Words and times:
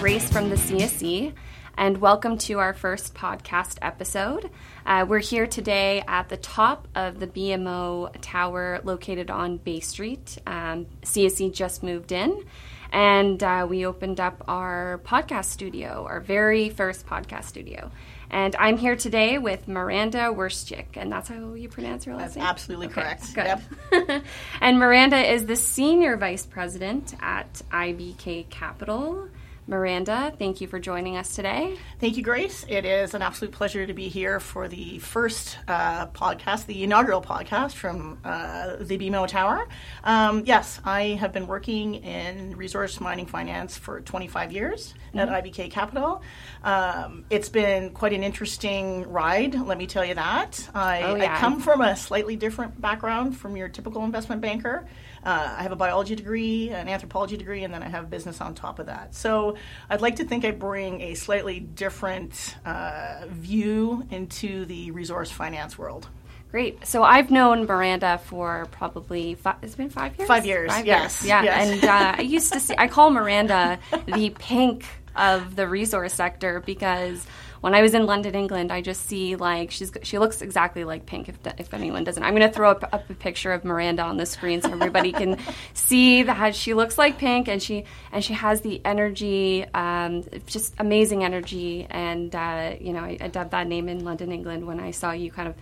Grace 0.00 0.30
from 0.30 0.48
the 0.48 0.56
CSE, 0.56 1.34
and 1.76 1.98
welcome 1.98 2.38
to 2.38 2.58
our 2.58 2.72
first 2.72 3.14
podcast 3.14 3.76
episode. 3.82 4.48
Uh, 4.86 5.04
we're 5.06 5.18
here 5.18 5.46
today 5.46 6.02
at 6.08 6.30
the 6.30 6.38
top 6.38 6.88
of 6.94 7.20
the 7.20 7.26
BMO 7.26 8.10
Tower 8.22 8.80
located 8.82 9.30
on 9.30 9.58
Bay 9.58 9.80
Street. 9.80 10.38
Um, 10.46 10.86
CSE 11.02 11.52
just 11.52 11.82
moved 11.82 12.12
in, 12.12 12.44
and 12.92 13.42
uh, 13.42 13.66
we 13.68 13.84
opened 13.84 14.20
up 14.20 14.42
our 14.48 15.02
podcast 15.04 15.44
studio, 15.46 16.06
our 16.08 16.20
very 16.20 16.70
first 16.70 17.06
podcast 17.06 17.44
studio. 17.44 17.90
And 18.30 18.56
I'm 18.56 18.78
here 18.78 18.96
today 18.96 19.36
with 19.36 19.68
Miranda 19.68 20.32
Werstiuk, 20.32 20.96
and 20.96 21.12
that's 21.12 21.28
how 21.28 21.52
you 21.52 21.68
pronounce 21.68 22.06
your 22.06 22.14
last 22.14 22.34
That's 22.34 22.36
name? 22.36 22.46
absolutely 22.46 22.86
Okay, 22.86 23.02
correct. 23.02 23.34
Good. 23.34 23.58
Yep. 23.92 24.24
and 24.62 24.78
Miranda 24.78 25.18
is 25.30 25.44
the 25.44 25.56
Senior 25.56 26.16
Vice 26.16 26.46
President 26.46 27.14
at 27.20 27.52
IBK 27.70 28.48
Capital. 28.48 29.28
Miranda, 29.70 30.32
thank 30.36 30.60
you 30.60 30.66
for 30.66 30.80
joining 30.80 31.16
us 31.16 31.36
today. 31.36 31.76
Thank 32.00 32.16
you, 32.16 32.24
Grace. 32.24 32.66
It 32.68 32.84
is 32.84 33.14
an 33.14 33.22
absolute 33.22 33.52
pleasure 33.52 33.86
to 33.86 33.94
be 33.94 34.08
here 34.08 34.40
for 34.40 34.66
the 34.66 34.98
first 34.98 35.58
uh, 35.68 36.08
podcast, 36.08 36.66
the 36.66 36.82
inaugural 36.82 37.22
podcast 37.22 37.74
from 37.74 38.18
uh, 38.24 38.74
the 38.80 38.98
BMO 38.98 39.28
Tower. 39.28 39.68
Um, 40.02 40.42
yes, 40.44 40.80
I 40.84 41.10
have 41.20 41.32
been 41.32 41.46
working 41.46 41.94
in 41.94 42.56
resource 42.56 43.00
mining 43.00 43.26
finance 43.26 43.76
for 43.78 44.00
25 44.00 44.50
years 44.50 44.92
at 45.14 45.28
IBK 45.28 45.70
Capital. 45.70 46.20
Um, 46.64 47.24
it's 47.30 47.48
been 47.48 47.90
quite 47.90 48.12
an 48.12 48.24
interesting 48.24 49.08
ride, 49.08 49.54
let 49.54 49.78
me 49.78 49.86
tell 49.86 50.04
you 50.04 50.14
that. 50.14 50.68
I, 50.74 51.02
Oh, 51.02 51.14
yeah. 51.14 51.36
I 51.36 51.38
come 51.38 51.60
from 51.60 51.80
a 51.80 51.94
slightly 51.94 52.34
different 52.34 52.80
background 52.80 53.36
from 53.36 53.56
your 53.56 53.68
typical 53.68 54.02
investment 54.02 54.40
banker. 54.40 54.88
Uh, 55.24 55.54
I 55.58 55.62
have 55.62 55.72
a 55.72 55.76
biology 55.76 56.14
degree, 56.14 56.70
an 56.70 56.88
anthropology 56.88 57.36
degree, 57.36 57.62
and 57.64 57.72
then 57.74 57.82
I 57.82 57.88
have 57.88 58.08
business 58.08 58.40
on 58.40 58.54
top 58.54 58.78
of 58.78 58.86
that. 58.86 59.14
So 59.14 59.56
I'd 59.90 60.00
like 60.00 60.16
to 60.16 60.24
think 60.24 60.44
I 60.44 60.50
bring 60.50 61.00
a 61.02 61.14
slightly 61.14 61.60
different 61.60 62.56
uh, 62.64 63.26
view 63.28 64.06
into 64.10 64.64
the 64.64 64.90
resource 64.92 65.30
finance 65.30 65.76
world. 65.76 66.08
Great. 66.50 66.84
So 66.86 67.04
I've 67.04 67.30
known 67.30 67.64
Miranda 67.66 68.18
for 68.24 68.66
probably 68.72 69.34
five, 69.36 69.56
it's 69.62 69.76
been 69.76 69.88
five 69.90 70.16
years. 70.18 70.26
Five 70.26 70.46
years, 70.46 70.72
yes, 70.84 71.24
Yeah. 71.24 71.42
yes. 71.44 71.68
And 71.70 71.84
uh, 71.84 72.14
I 72.18 72.22
used 72.22 72.52
to 72.54 72.58
see. 72.60 72.74
I 72.76 72.88
call 72.88 73.10
Miranda 73.10 73.78
the 74.06 74.30
pink 74.30 74.84
of 75.14 75.54
the 75.54 75.68
resource 75.68 76.14
sector 76.14 76.60
because 76.60 77.24
when 77.60 77.74
I 77.74 77.82
was 77.82 77.92
in 77.94 78.06
London, 78.06 78.34
England, 78.34 78.72
I 78.72 78.80
just 78.80 79.06
see 79.06 79.36
like 79.36 79.70
she's 79.70 79.92
she 80.02 80.18
looks 80.18 80.40
exactly 80.42 80.84
like 80.84 81.06
Pink. 81.06 81.28
If 81.28 81.36
if 81.58 81.74
anyone 81.74 82.04
doesn't, 82.04 82.22
I'm 82.22 82.34
going 82.34 82.48
to 82.48 82.54
throw 82.54 82.70
up, 82.70 82.84
up 82.92 83.08
a 83.10 83.14
picture 83.14 83.52
of 83.52 83.64
Miranda 83.64 84.02
on 84.02 84.16
the 84.16 84.26
screen 84.26 84.62
so 84.62 84.70
everybody 84.72 85.12
can 85.12 85.36
see 85.74 86.22
that 86.22 86.54
she 86.54 86.72
looks 86.74 86.96
like 86.96 87.18
Pink 87.18 87.48
and 87.48 87.62
she 87.62 87.84
and 88.12 88.24
she 88.24 88.32
has 88.34 88.62
the 88.62 88.80
energy, 88.84 89.66
um, 89.74 90.24
just 90.46 90.74
amazing 90.78 91.22
energy. 91.24 91.86
And 91.90 92.34
uh, 92.34 92.74
you 92.80 92.92
know, 92.92 93.00
I, 93.00 93.18
I 93.20 93.28
dubbed 93.28 93.50
that 93.50 93.66
name 93.66 93.88
in 93.88 94.04
London, 94.04 94.32
England 94.32 94.66
when 94.66 94.80
I 94.80 94.90
saw 94.92 95.12
you 95.12 95.30
kind 95.30 95.48
of 95.48 95.54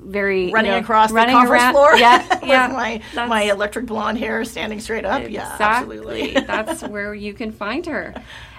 very 0.00 0.50
Running 0.52 0.72
you 0.72 0.76
know, 0.76 0.82
across 0.82 1.10
the 1.10 1.16
conference 1.24 1.50
around- 1.50 1.72
floor 1.72 1.96
Yeah, 1.96 2.28
with 2.40 2.44
yeah. 2.44 2.66
my, 2.66 3.00
my 3.26 3.42
electric 3.44 3.86
blonde 3.86 4.18
hair 4.18 4.44
standing 4.44 4.80
straight 4.80 5.06
up. 5.06 5.22
Yeah, 5.22 5.50
Exactly. 5.52 5.96
absolutely. 5.98 6.32
That's 6.46 6.82
where 6.82 7.14
you 7.14 7.32
can 7.32 7.52
find 7.52 7.86
her. 7.86 8.12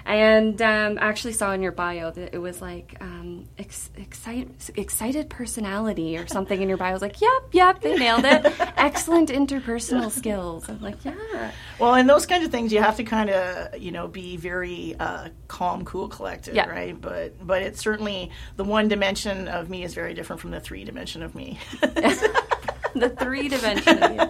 And 0.06 0.62
um, 0.62 1.00
I 1.02 1.08
actually 1.08 1.34
saw 1.34 1.52
in 1.54 1.64
your 1.64 1.72
bio 1.72 2.12
that 2.12 2.36
it 2.36 2.38
was 2.38 2.62
like 2.62 2.96
um, 3.02 3.48
ex- 3.58 3.90
excite- 3.98 4.70
excited 4.76 5.30
personality 5.32 6.16
or 6.18 6.28
something 6.28 6.62
in 6.62 6.70
your 6.70 6.78
bio. 6.78 6.90
I 6.90 6.94
was 6.94 7.02
like, 7.02 7.20
yep, 7.22 7.32
yep, 7.52 7.82
they 7.82 7.96
nailed 7.98 8.24
it. 8.24 8.46
Excellent 8.78 9.30
interpersonal 9.30 10.12
skills. 10.12 10.70
I'm 10.70 10.80
like, 10.80 11.04
yeah. 11.04 11.52
Well, 11.80 11.96
and 11.96 12.08
those 12.08 12.28
kinds 12.28 12.46
of 12.46 12.52
things, 12.52 12.72
you 12.72 12.82
have 12.84 12.98
to 12.98 13.04
kind 13.04 13.32
of, 13.32 13.80
you 13.82 13.92
know, 13.92 14.08
be 14.08 14.38
very 14.38 14.96
uh, 15.00 15.30
calm, 15.48 15.84
cool, 15.86 16.08
collected, 16.08 16.56
Yeah. 16.56 16.68
right? 16.70 17.00
But 17.00 17.46
but 17.46 17.64
it's 17.64 17.80
certainly 17.82 18.30
the 18.58 18.64
one 18.64 18.88
dimension 18.88 19.48
of 19.48 19.72
me 19.72 19.84
is 19.84 19.96
very 19.96 20.14
different 20.14 20.40
from 20.40 20.52
the 20.52 20.60
three 20.60 20.84
dimension 20.84 21.24
of 21.24 21.34
me. 21.34 21.58
the 21.82 23.16
three 23.20 23.50
dimension. 23.50 24.30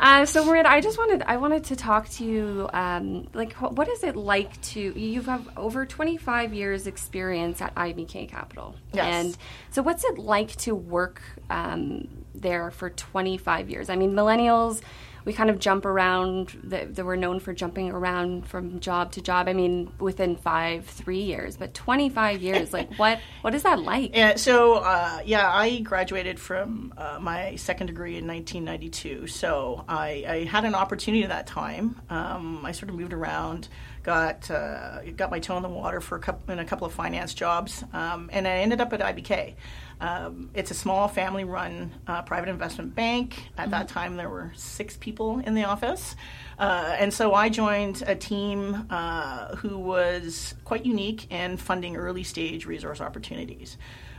Uh, 0.00 0.24
so 0.24 0.44
Miranda, 0.44 0.70
I 0.70 0.80
just 0.80 0.96
wanted 0.96 1.22
I 1.26 1.38
wanted 1.38 1.64
to 1.64 1.76
talk 1.76 2.08
to 2.10 2.24
you. 2.24 2.68
Um, 2.72 3.26
like, 3.34 3.52
wh- 3.54 3.72
what 3.72 3.88
is 3.88 4.04
it 4.04 4.14
like 4.14 4.60
to 4.72 4.80
you 4.98 5.22
have 5.22 5.48
over 5.56 5.84
twenty 5.84 6.16
five 6.16 6.54
years 6.54 6.86
experience 6.86 7.60
at 7.60 7.74
IBK 7.74 8.28
Capital, 8.28 8.76
Yes. 8.92 9.04
and 9.26 9.36
so 9.70 9.82
what's 9.82 10.04
it 10.04 10.16
like 10.18 10.54
to 10.58 10.74
work 10.74 11.20
um, 11.50 12.06
there 12.34 12.70
for 12.70 12.90
twenty 12.90 13.38
five 13.38 13.68
years? 13.68 13.90
I 13.90 13.96
mean, 13.96 14.12
millennials. 14.12 14.80
We 15.28 15.34
kind 15.34 15.50
of 15.50 15.58
jump 15.58 15.84
around. 15.84 16.58
They, 16.64 16.86
they 16.86 17.02
were 17.02 17.14
known 17.14 17.38
for 17.38 17.52
jumping 17.52 17.90
around 17.90 18.46
from 18.46 18.80
job 18.80 19.12
to 19.12 19.20
job. 19.20 19.46
I 19.46 19.52
mean, 19.52 19.92
within 20.00 20.36
five, 20.36 20.86
three 20.86 21.20
years, 21.20 21.58
but 21.58 21.74
twenty-five 21.74 22.40
years. 22.40 22.72
Like, 22.72 22.94
what? 22.94 23.20
What 23.42 23.54
is 23.54 23.62
that 23.64 23.78
like? 23.78 24.16
Yeah, 24.16 24.36
so 24.36 24.76
uh, 24.76 25.20
yeah, 25.26 25.52
I 25.52 25.80
graduated 25.80 26.40
from 26.40 26.94
uh, 26.96 27.18
my 27.20 27.56
second 27.56 27.88
degree 27.88 28.16
in 28.16 28.26
1992. 28.26 29.26
So 29.26 29.84
I, 29.86 30.24
I 30.26 30.44
had 30.44 30.64
an 30.64 30.74
opportunity 30.74 31.24
at 31.24 31.28
that 31.28 31.46
time. 31.46 32.00
Um, 32.08 32.64
I 32.64 32.72
sort 32.72 32.88
of 32.88 32.96
moved 32.96 33.12
around, 33.12 33.68
got 34.04 34.50
uh, 34.50 35.02
got 35.14 35.30
my 35.30 35.40
toe 35.40 35.58
in 35.58 35.62
the 35.62 35.68
water 35.68 36.00
for 36.00 36.16
a 36.16 36.20
couple, 36.20 36.50
in 36.50 36.58
a 36.58 36.64
couple 36.64 36.86
of 36.86 36.94
finance 36.94 37.34
jobs, 37.34 37.84
um, 37.92 38.30
and 38.32 38.48
I 38.48 38.60
ended 38.60 38.80
up 38.80 38.94
at 38.94 39.00
IBK. 39.00 39.56
Um, 40.00 40.50
it's 40.54 40.70
a 40.70 40.74
small 40.74 41.08
family-run 41.08 41.92
uh, 42.06 42.22
private 42.22 42.48
investment 42.48 42.94
bank. 42.94 43.50
At 43.56 43.70
that 43.70 43.88
time, 43.88 44.16
there 44.16 44.28
were 44.28 44.52
six 44.54 44.96
people 44.96 45.40
in 45.40 45.54
the 45.54 45.64
office. 45.64 46.14
Uh, 46.58 46.96
and 46.98 47.12
so 47.12 47.34
I 47.34 47.48
joined 47.48 48.02
a 48.06 48.14
team 48.14 48.86
uh, 48.90 49.56
who 49.56 49.78
was 49.78 50.54
quite 50.64 50.86
unique 50.86 51.30
in 51.32 51.56
funding 51.56 51.96
early 51.96 52.22
stage 52.22 52.66
resource 52.66 53.00
opportunities. 53.00 53.76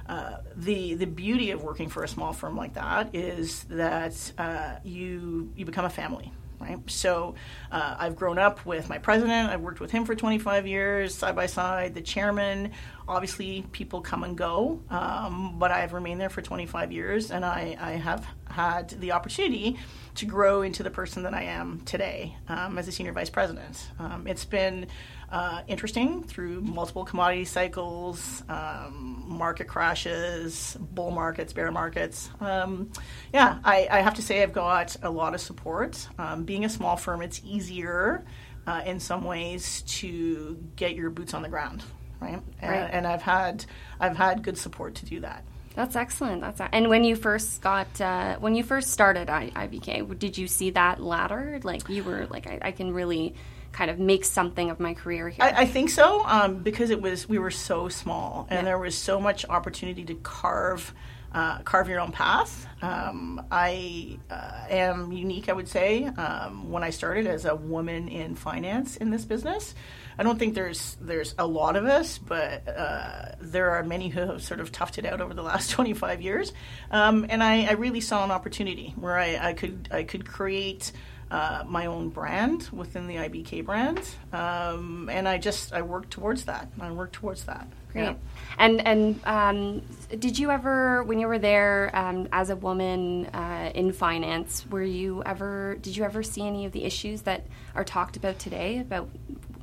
Uh, 0.07 0.37
the 0.55 0.95
the 0.95 1.05
beauty 1.05 1.51
of 1.51 1.61
working 1.61 1.87
for 1.87 2.03
a 2.03 2.07
small 2.07 2.33
firm 2.33 2.57
like 2.57 2.73
that 2.73 3.13
is 3.13 3.65
that 3.65 4.31
uh, 4.39 4.75
you 4.83 5.53
you 5.55 5.65
become 5.65 5.85
a 5.85 5.89
family, 5.89 6.33
right? 6.59 6.77
So 6.89 7.35
uh, 7.71 7.95
I've 7.97 8.15
grown 8.15 8.37
up 8.37 8.65
with 8.65 8.89
my 8.89 8.97
president. 8.97 9.49
I've 9.49 9.61
worked 9.61 9.79
with 9.79 9.91
him 9.91 10.05
for 10.05 10.15
25 10.15 10.67
years, 10.67 11.15
side 11.15 11.35
by 11.35 11.45
side. 11.45 11.93
The 11.93 12.01
chairman, 12.01 12.71
obviously, 13.07 13.65
people 13.71 14.01
come 14.01 14.23
and 14.23 14.37
go, 14.37 14.81
um, 14.89 15.57
but 15.57 15.71
I've 15.71 15.93
remained 15.93 16.19
there 16.19 16.29
for 16.29 16.41
25 16.41 16.91
years, 16.91 17.31
and 17.31 17.45
I, 17.45 17.77
I 17.79 17.91
have 17.91 18.27
had 18.49 18.89
the 18.89 19.11
opportunity 19.11 19.77
to 20.15 20.25
grow 20.25 20.61
into 20.63 20.83
the 20.83 20.89
person 20.89 21.23
that 21.23 21.33
I 21.33 21.43
am 21.43 21.81
today 21.85 22.35
um, 22.47 22.77
as 22.77 22.87
a 22.87 22.91
senior 22.91 23.13
vice 23.13 23.29
president. 23.29 23.89
Um, 23.99 24.27
it's 24.27 24.45
been 24.45 24.87
uh, 25.31 25.61
interesting 25.67 26.23
through 26.23 26.61
multiple 26.61 27.05
commodity 27.05 27.45
cycles, 27.45 28.43
um, 28.49 29.23
market 29.27 29.67
crashes, 29.67 30.77
bull 30.79 31.11
markets, 31.11 31.53
bear 31.53 31.71
markets. 31.71 32.29
Um, 32.39 32.91
yeah, 33.33 33.59
I, 33.63 33.87
I 33.91 33.99
have 34.01 34.15
to 34.15 34.21
say 34.21 34.41
I've 34.43 34.53
got 34.53 34.95
a 35.03 35.09
lot 35.09 35.33
of 35.35 35.41
support. 35.41 36.07
Um, 36.17 36.43
being 36.43 36.65
a 36.65 36.69
small 36.69 36.97
firm, 36.97 37.21
it's 37.21 37.41
easier 37.45 38.25
uh, 38.65 38.81
in 38.85 38.99
some 38.99 39.23
ways 39.23 39.83
to 39.87 40.57
get 40.75 40.95
your 40.95 41.09
boots 41.09 41.33
on 41.33 41.41
the 41.43 41.49
ground, 41.49 41.83
right? 42.19 42.41
And, 42.61 42.71
Right. 42.71 42.89
and 42.91 43.05
I've 43.07 43.21
had 43.21 43.65
I've 43.99 44.17
had 44.17 44.43
good 44.43 44.57
support 44.57 44.95
to 44.95 45.05
do 45.05 45.19
that. 45.21 45.43
That's 45.75 45.95
excellent. 45.95 46.41
That's 46.41 46.59
and 46.73 46.89
when 46.89 47.03
you 47.03 47.15
first 47.15 47.61
got 47.61 48.01
uh, 48.01 48.37
when 48.39 48.55
you 48.55 48.63
first 48.63 48.89
started 48.91 49.29
I- 49.29 49.51
IBK, 49.55 50.17
did 50.19 50.37
you 50.37 50.47
see 50.47 50.71
that 50.71 51.01
ladder? 51.01 51.59
Like 51.63 51.87
you 51.87 52.03
were 52.03 52.25
like 52.29 52.47
I, 52.47 52.59
I 52.61 52.71
can 52.71 52.91
really 52.93 53.35
kind 53.71 53.91
of 53.91 53.99
make 53.99 54.25
something 54.25 54.69
of 54.69 54.79
my 54.79 54.93
career 54.93 55.29
here. 55.29 55.43
I, 55.43 55.61
I 55.61 55.65
think 55.65 55.89
so 55.89 56.25
um, 56.25 56.57
because 56.57 56.89
it 56.89 57.01
was 57.01 57.27
we 57.29 57.39
were 57.39 57.51
so 57.51 57.89
small 57.89 58.47
and 58.49 58.65
there 58.65 58.77
was 58.77 58.95
so 58.95 59.19
much 59.19 59.45
opportunity 59.47 60.03
to 60.05 60.15
carve 60.15 60.93
uh, 61.31 61.59
carve 61.59 61.87
your 61.87 61.99
own 61.99 62.11
path. 62.11 62.65
Um, 62.81 63.45
I 63.51 64.17
uh, 64.31 64.65
am 64.69 65.11
unique, 65.11 65.47
I 65.47 65.53
would 65.53 65.67
say, 65.67 66.05
um, 66.05 66.71
when 66.71 66.83
I 66.83 66.89
started 66.89 67.27
as 67.27 67.45
a 67.45 67.55
woman 67.55 68.07
in 68.07 68.35
finance 68.35 68.97
in 68.97 69.11
this 69.11 69.25
business. 69.25 69.75
I 70.17 70.23
don't 70.23 70.37
think 70.37 70.53
there's 70.53 70.97
there's 70.99 71.35
a 71.37 71.47
lot 71.47 71.75
of 71.75 71.85
us, 71.85 72.17
but 72.17 72.67
uh, 72.67 73.35
there 73.39 73.71
are 73.71 73.83
many 73.83 74.09
who 74.09 74.19
have 74.19 74.43
sort 74.43 74.59
of 74.59 74.71
toughed 74.71 74.97
it 74.97 75.05
out 75.05 75.21
over 75.21 75.33
the 75.33 75.43
last 75.43 75.69
25 75.71 76.21
years, 76.21 76.51
um, 76.91 77.25
and 77.29 77.43
I, 77.43 77.65
I 77.65 77.73
really 77.73 78.01
saw 78.01 78.23
an 78.23 78.31
opportunity 78.31 78.93
where 78.97 79.17
I, 79.17 79.49
I 79.49 79.53
could 79.53 79.87
I 79.91 80.03
could 80.03 80.27
create 80.27 80.91
uh, 81.31 81.63
my 81.67 81.85
own 81.85 82.09
brand 82.09 82.69
within 82.71 83.07
the 83.07 83.15
IBK 83.15 83.65
brand, 83.65 84.01
um, 84.33 85.09
and 85.11 85.27
I 85.27 85.37
just 85.37 85.73
I 85.73 85.81
worked 85.81 86.11
towards 86.11 86.45
that. 86.45 86.69
I 86.79 86.91
worked 86.91 87.13
towards 87.13 87.43
that. 87.43 87.67
Great. 87.91 88.03
Yeah. 88.03 88.13
And 88.57 88.85
and 88.85 89.19
um, 89.25 89.81
did 90.19 90.37
you 90.37 90.51
ever, 90.51 91.01
when 91.03 91.19
you 91.19 91.27
were 91.27 91.39
there 91.39 91.89
um, 91.93 92.27
as 92.31 92.51
a 92.51 92.55
woman 92.55 93.25
uh, 93.27 93.71
in 93.73 93.93
finance, 93.93 94.65
were 94.69 94.83
you 94.83 95.23
ever? 95.25 95.77
Did 95.81 95.97
you 95.97 96.03
ever 96.03 96.21
see 96.21 96.45
any 96.45 96.65
of 96.65 96.71
the 96.71 96.83
issues 96.83 97.23
that 97.23 97.47
are 97.75 97.83
talked 97.83 98.15
about 98.15 98.37
today 98.37 98.79
about 98.79 99.09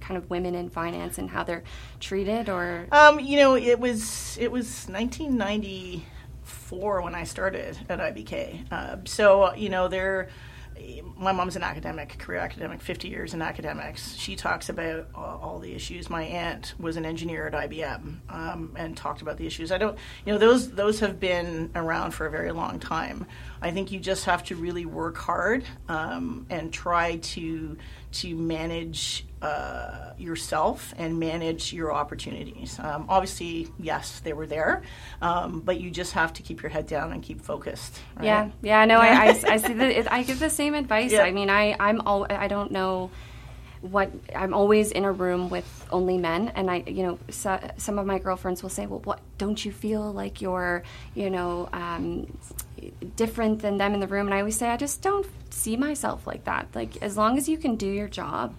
kind 0.00 0.16
of 0.16 0.28
women 0.30 0.54
in 0.54 0.70
finance 0.70 1.18
and 1.18 1.30
how 1.30 1.44
they're 1.44 1.62
treated? 2.00 2.48
Or 2.48 2.86
Um, 2.90 3.20
you 3.20 3.38
know, 3.38 3.54
it 3.56 3.78
was 3.78 4.36
it 4.40 4.50
was 4.50 4.86
1994 4.88 7.02
when 7.02 7.14
I 7.14 7.24
started 7.24 7.78
at 7.88 8.00
IBK. 8.00 8.72
Uh, 8.72 8.96
so 9.04 9.54
you 9.54 9.68
know, 9.68 9.86
there 9.88 10.28
my 11.17 11.32
mom's 11.32 11.56
an 11.56 11.62
academic, 11.62 12.19
career 12.19 12.40
academic, 12.40 12.81
50 12.81 13.08
years 13.08 13.32
in 13.34 13.40
academics. 13.40 14.14
She 14.17 14.37
talks 14.37 14.69
about 14.69 15.08
uh, 15.14 15.19
all 15.19 15.58
the 15.58 15.75
issues. 15.75 16.11
My 16.11 16.25
aunt 16.25 16.75
was 16.78 16.96
an 16.96 17.06
engineer 17.06 17.46
at 17.46 17.52
IBM 17.55 18.17
um, 18.28 18.75
and 18.76 18.96
talked 18.96 19.23
about 19.23 19.38
the 19.38 19.46
issues. 19.46 19.73
I 19.73 19.78
don't, 19.78 19.96
you 20.25 20.32
know, 20.32 20.38
those 20.38 20.70
those 20.73 21.00
have 21.00 21.19
been 21.19 21.70
around 21.75 22.12
for 22.12 22.26
a 22.26 22.31
very 22.31 22.52
long 22.52 22.78
time. 22.78 23.26
I 23.62 23.70
think 23.70 23.93
you 23.93 24.00
just 24.00 24.26
have 24.26 24.44
to 24.44 24.56
really 24.56 24.84
work 24.84 25.17
hard 25.17 25.64
um, 25.88 26.46
and 26.50 26.73
try 26.73 27.17
to 27.17 27.76
to 28.12 28.37
manage 28.37 29.26
uh, 29.46 30.12
yourself 30.19 30.93
and 30.98 31.19
manage 31.19 31.72
your 31.72 31.93
opportunities. 31.93 32.78
Um, 32.81 33.06
obviously, 33.08 33.69
yes, 33.78 34.20
they 34.20 34.32
were 34.32 34.46
there, 34.46 34.82
um, 35.22 35.60
but 35.60 35.81
you 35.81 35.90
just 35.90 36.12
have 36.14 36.32
to 36.34 36.43
keep 36.43 36.62
your 36.62 36.70
head 36.70 36.87
down 36.87 37.12
and 37.12 37.22
keep 37.22 37.40
focused. 37.40 38.00
Right? 38.16 38.26
Yeah, 38.26 38.50
yeah. 38.62 38.84
No, 38.87 38.98
I, 38.98 39.08
I, 39.08 39.28
I 39.54 39.56
see 39.58 39.75
that. 39.75 40.12
I 40.12 40.22
give 40.25 40.40
the 40.40 40.50
same 40.50 40.75
advice. 40.75 41.12
Yeah. 41.12 41.22
I 41.22 41.31
mean, 41.31 41.50
I 41.50 41.76
I'm 41.78 42.00
all 42.00 42.26
I 42.28 42.48
don't 42.48 42.72
know 42.72 43.10
what 43.82 44.10
I'm 44.34 44.52
always 44.54 44.90
in 44.90 45.04
a 45.04 45.12
room 45.12 45.49
with 45.49 45.87
only 45.92 46.19
men, 46.19 46.50
and 46.56 46.70
I, 46.70 46.82
you 46.87 47.02
know, 47.04 47.19
so, 47.31 47.60
some 47.76 47.99
of 47.99 48.06
my 48.06 48.19
girlfriends 48.19 48.62
will 48.62 48.70
say, 48.70 48.87
"Well, 48.87 49.02
what 49.04 49.20
don't 49.38 49.64
you 49.64 49.70
feel 49.70 50.12
like 50.12 50.40
you're, 50.40 50.82
you 51.14 51.31
know, 51.31 51.69
um, 51.72 52.37
different 53.14 53.62
than 53.62 53.78
them 53.78 53.94
in 53.94 54.00
the 54.00 54.08
room?" 54.08 54.26
And 54.26 54.34
I 54.34 54.40
always 54.40 54.56
say, 54.56 54.69
"I 54.70 54.76
just 54.76 55.02
don't 55.02 55.26
see 55.50 55.76
myself 55.76 56.26
like 56.26 56.44
that. 56.44 56.66
Like 56.75 57.00
as 57.02 57.16
long 57.16 57.38
as 57.38 57.49
you 57.49 57.58
can 57.58 57.76
do 57.76 57.87
your 57.87 58.08
job." 58.08 58.54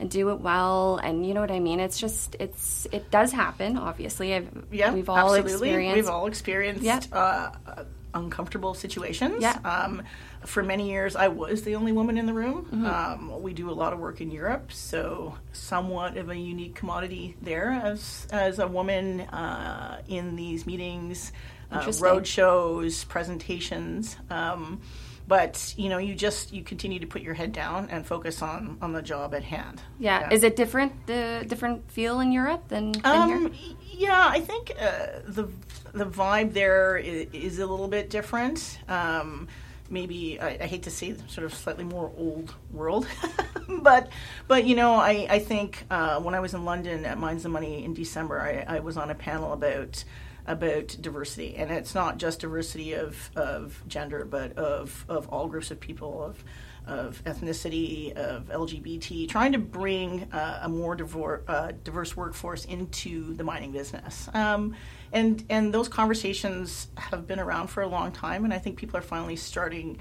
And 0.00 0.08
do 0.08 0.30
it 0.30 0.40
well, 0.40 0.98
and 1.02 1.26
you 1.26 1.34
know 1.34 1.40
what 1.40 1.50
I 1.50 1.58
mean. 1.58 1.80
It's 1.80 1.98
just, 1.98 2.36
it's, 2.38 2.86
it 2.92 3.10
does 3.10 3.32
happen. 3.32 3.76
Obviously, 3.76 4.32
I've, 4.32 4.48
Yeah, 4.70 4.94
we've 4.94 5.08
all 5.08 5.34
absolutely. 5.34 5.70
experienced. 5.70 5.96
We've 5.96 6.08
all 6.08 6.26
experienced 6.26 7.12
uh, 7.12 7.50
uh, 7.66 7.84
uncomfortable 8.14 8.74
situations. 8.74 9.42
Yeah. 9.42 9.58
Um, 9.64 10.02
for 10.46 10.62
many 10.62 10.90
years, 10.90 11.16
I 11.16 11.28
was 11.28 11.62
the 11.62 11.74
only 11.74 11.92
woman 11.92 12.16
in 12.16 12.26
the 12.26 12.32
room. 12.32 12.66
Mm-hmm. 12.66 12.86
Um, 12.86 13.42
we 13.42 13.52
do 13.52 13.70
a 13.70 13.72
lot 13.72 13.92
of 13.92 13.98
work 13.98 14.20
in 14.20 14.30
Europe, 14.30 14.72
so 14.72 15.36
somewhat 15.52 16.16
of 16.16 16.30
a 16.30 16.36
unique 16.36 16.74
commodity 16.74 17.36
there 17.42 17.72
as 17.72 18.26
as 18.30 18.58
a 18.58 18.66
woman 18.66 19.22
uh, 19.22 20.00
in 20.08 20.36
these 20.36 20.66
meetings, 20.66 21.32
uh, 21.70 21.90
road 22.00 22.26
shows, 22.26 23.04
presentations. 23.04 24.16
Um, 24.30 24.80
but 25.28 25.74
you 25.76 25.90
know, 25.90 25.98
you 25.98 26.14
just 26.14 26.52
you 26.52 26.64
continue 26.64 26.98
to 26.98 27.06
put 27.06 27.20
your 27.20 27.34
head 27.34 27.52
down 27.52 27.88
and 27.90 28.06
focus 28.06 28.40
on 28.40 28.78
on 28.80 28.92
the 28.92 29.02
job 29.02 29.34
at 29.34 29.44
hand. 29.44 29.82
Yeah. 29.98 30.30
Is 30.32 30.42
it 30.42 30.56
different? 30.56 31.06
The 31.06 31.44
different 31.46 31.90
feel 31.90 32.20
in 32.20 32.32
Europe 32.32 32.66
than, 32.68 32.92
than 32.92 33.28
here? 33.28 33.36
Um, 33.36 33.44
y- 33.52 33.76
yeah, 33.92 34.26
I 34.28 34.40
think 34.40 34.72
uh, 34.80 35.20
the 35.26 35.48
the 35.92 36.06
vibe 36.06 36.54
there 36.54 36.96
is, 36.96 37.26
is 37.32 37.58
a 37.58 37.66
little 37.66 37.88
bit 37.88 38.08
different. 38.08 38.78
Um, 38.88 39.48
maybe 39.90 40.40
I, 40.40 40.58
I 40.60 40.66
hate 40.66 40.84
to 40.84 40.90
say 40.90 41.14
sort 41.28 41.44
of 41.44 41.52
slightly 41.52 41.84
more 41.84 42.10
old 42.16 42.54
world, 42.72 43.06
but 43.68 44.08
but 44.46 44.64
you 44.64 44.76
know 44.76 44.94
I 44.94 45.26
I 45.28 45.38
think 45.40 45.84
uh, 45.90 46.20
when 46.20 46.34
I 46.34 46.40
was 46.40 46.54
in 46.54 46.64
London 46.64 47.04
at 47.04 47.18
Mines 47.18 47.44
and 47.44 47.52
Money 47.52 47.84
in 47.84 47.92
December, 47.92 48.40
I, 48.40 48.76
I 48.76 48.80
was 48.80 48.96
on 48.96 49.10
a 49.10 49.14
panel 49.14 49.52
about 49.52 50.04
about 50.48 50.96
diversity, 51.00 51.54
and 51.56 51.70
it's 51.70 51.94
not 51.94 52.18
just 52.18 52.40
diversity 52.40 52.94
of, 52.94 53.30
of 53.36 53.82
gender, 53.86 54.24
but 54.24 54.56
of, 54.56 55.04
of 55.08 55.28
all 55.28 55.46
groups 55.46 55.70
of 55.70 55.78
people, 55.78 56.24
of 56.24 56.42
of 56.88 57.22
ethnicity, 57.24 58.12
of 58.16 58.46
LGBT, 58.46 59.28
trying 59.28 59.52
to 59.52 59.58
bring 59.58 60.22
uh, 60.32 60.60
a 60.62 60.68
more 60.70 60.96
divor- 60.96 61.42
uh, 61.46 61.72
diverse 61.84 62.16
workforce 62.16 62.64
into 62.64 63.34
the 63.34 63.44
mining 63.44 63.72
business. 63.72 64.28
Um, 64.32 64.74
and 65.12 65.44
and 65.50 65.72
those 65.72 65.88
conversations 65.88 66.88
have 66.96 67.26
been 67.26 67.40
around 67.40 67.68
for 67.68 67.82
a 67.82 67.86
long 67.86 68.10
time, 68.10 68.44
and 68.44 68.54
I 68.54 68.58
think 68.58 68.78
people 68.78 68.96
are 68.96 69.02
finally 69.02 69.36
starting 69.36 69.98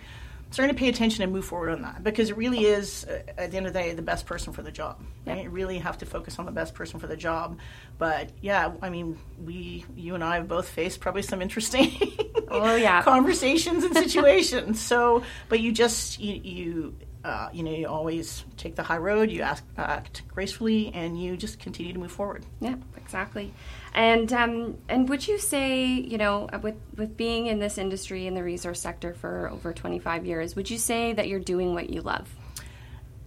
starting 0.50 0.74
to 0.74 0.80
pay 0.80 0.90
attention 0.90 1.24
and 1.24 1.32
move 1.32 1.46
forward 1.46 1.70
on 1.70 1.82
that 1.82 2.04
because 2.04 2.30
it 2.30 2.38
really 2.38 2.66
is 2.66 3.06
uh, 3.06 3.20
at 3.38 3.52
the 3.52 3.58
end 3.58 3.68
of 3.68 3.74
the 3.74 3.80
day 3.80 3.94
the 3.94 4.02
best 4.02 4.26
person 4.26 4.54
for 4.54 4.62
the 4.62 4.72
job 4.72 5.02
right? 5.26 5.44
you 5.44 5.50
really 5.50 5.78
have 5.78 5.98
to 5.98 6.06
focus 6.06 6.40
on 6.40 6.46
the 6.46 6.52
best 6.52 6.74
person 6.74 7.00
for 7.00 7.08
the 7.08 7.18
job 7.18 7.58
but 7.98 8.30
yeah 8.42 8.72
i 8.82 8.90
mean 8.90 9.18
we 9.44 9.86
you 9.96 10.16
and 10.16 10.24
i 10.24 10.36
have 10.36 10.48
both 10.48 10.68
faced 10.70 11.00
probably 11.00 11.22
some 11.22 11.42
interesting 11.42 11.92
Oh, 12.50 12.76
yeah. 12.76 13.02
conversations 13.04 13.84
and 13.84 13.94
situations 13.94 14.82
so 14.82 15.24
but 15.50 15.60
you 15.60 15.72
just 15.72 16.20
you, 16.20 16.36
you 16.36 16.96
uh, 17.28 17.50
you 17.52 17.62
know, 17.62 17.72
you 17.72 17.86
always 17.86 18.46
take 18.56 18.76
the 18.76 18.84
high 18.84 18.98
road. 18.98 19.30
You 19.30 19.42
ask, 19.42 19.62
act 19.78 20.22
gracefully, 20.30 20.92
and 20.94 21.22
you 21.22 21.36
just 21.36 21.60
continue 21.60 21.92
to 21.92 22.00
move 22.00 22.12
forward. 22.12 22.46
Yeah, 22.62 22.76
exactly. 22.96 23.54
And 23.98 24.32
um, 24.32 24.78
and 24.88 25.10
would 25.10 25.28
you 25.28 25.40
say, 25.40 25.86
you 25.86 26.20
know, 26.20 26.48
with 26.62 26.76
with 26.96 27.18
being 27.18 27.48
in 27.48 27.58
this 27.58 27.80
industry 27.80 28.28
in 28.28 28.36
the 28.36 28.44
resource 28.44 28.80
sector 28.80 29.16
for 29.16 29.50
over 29.50 29.74
twenty 29.74 29.98
five 29.98 30.24
years, 30.24 30.56
would 30.56 30.70
you 30.70 30.78
say 30.78 31.14
that 31.14 31.28
you're 31.28 31.40
doing 31.40 31.74
what 31.74 31.90
you 31.90 32.02
love? 32.02 32.30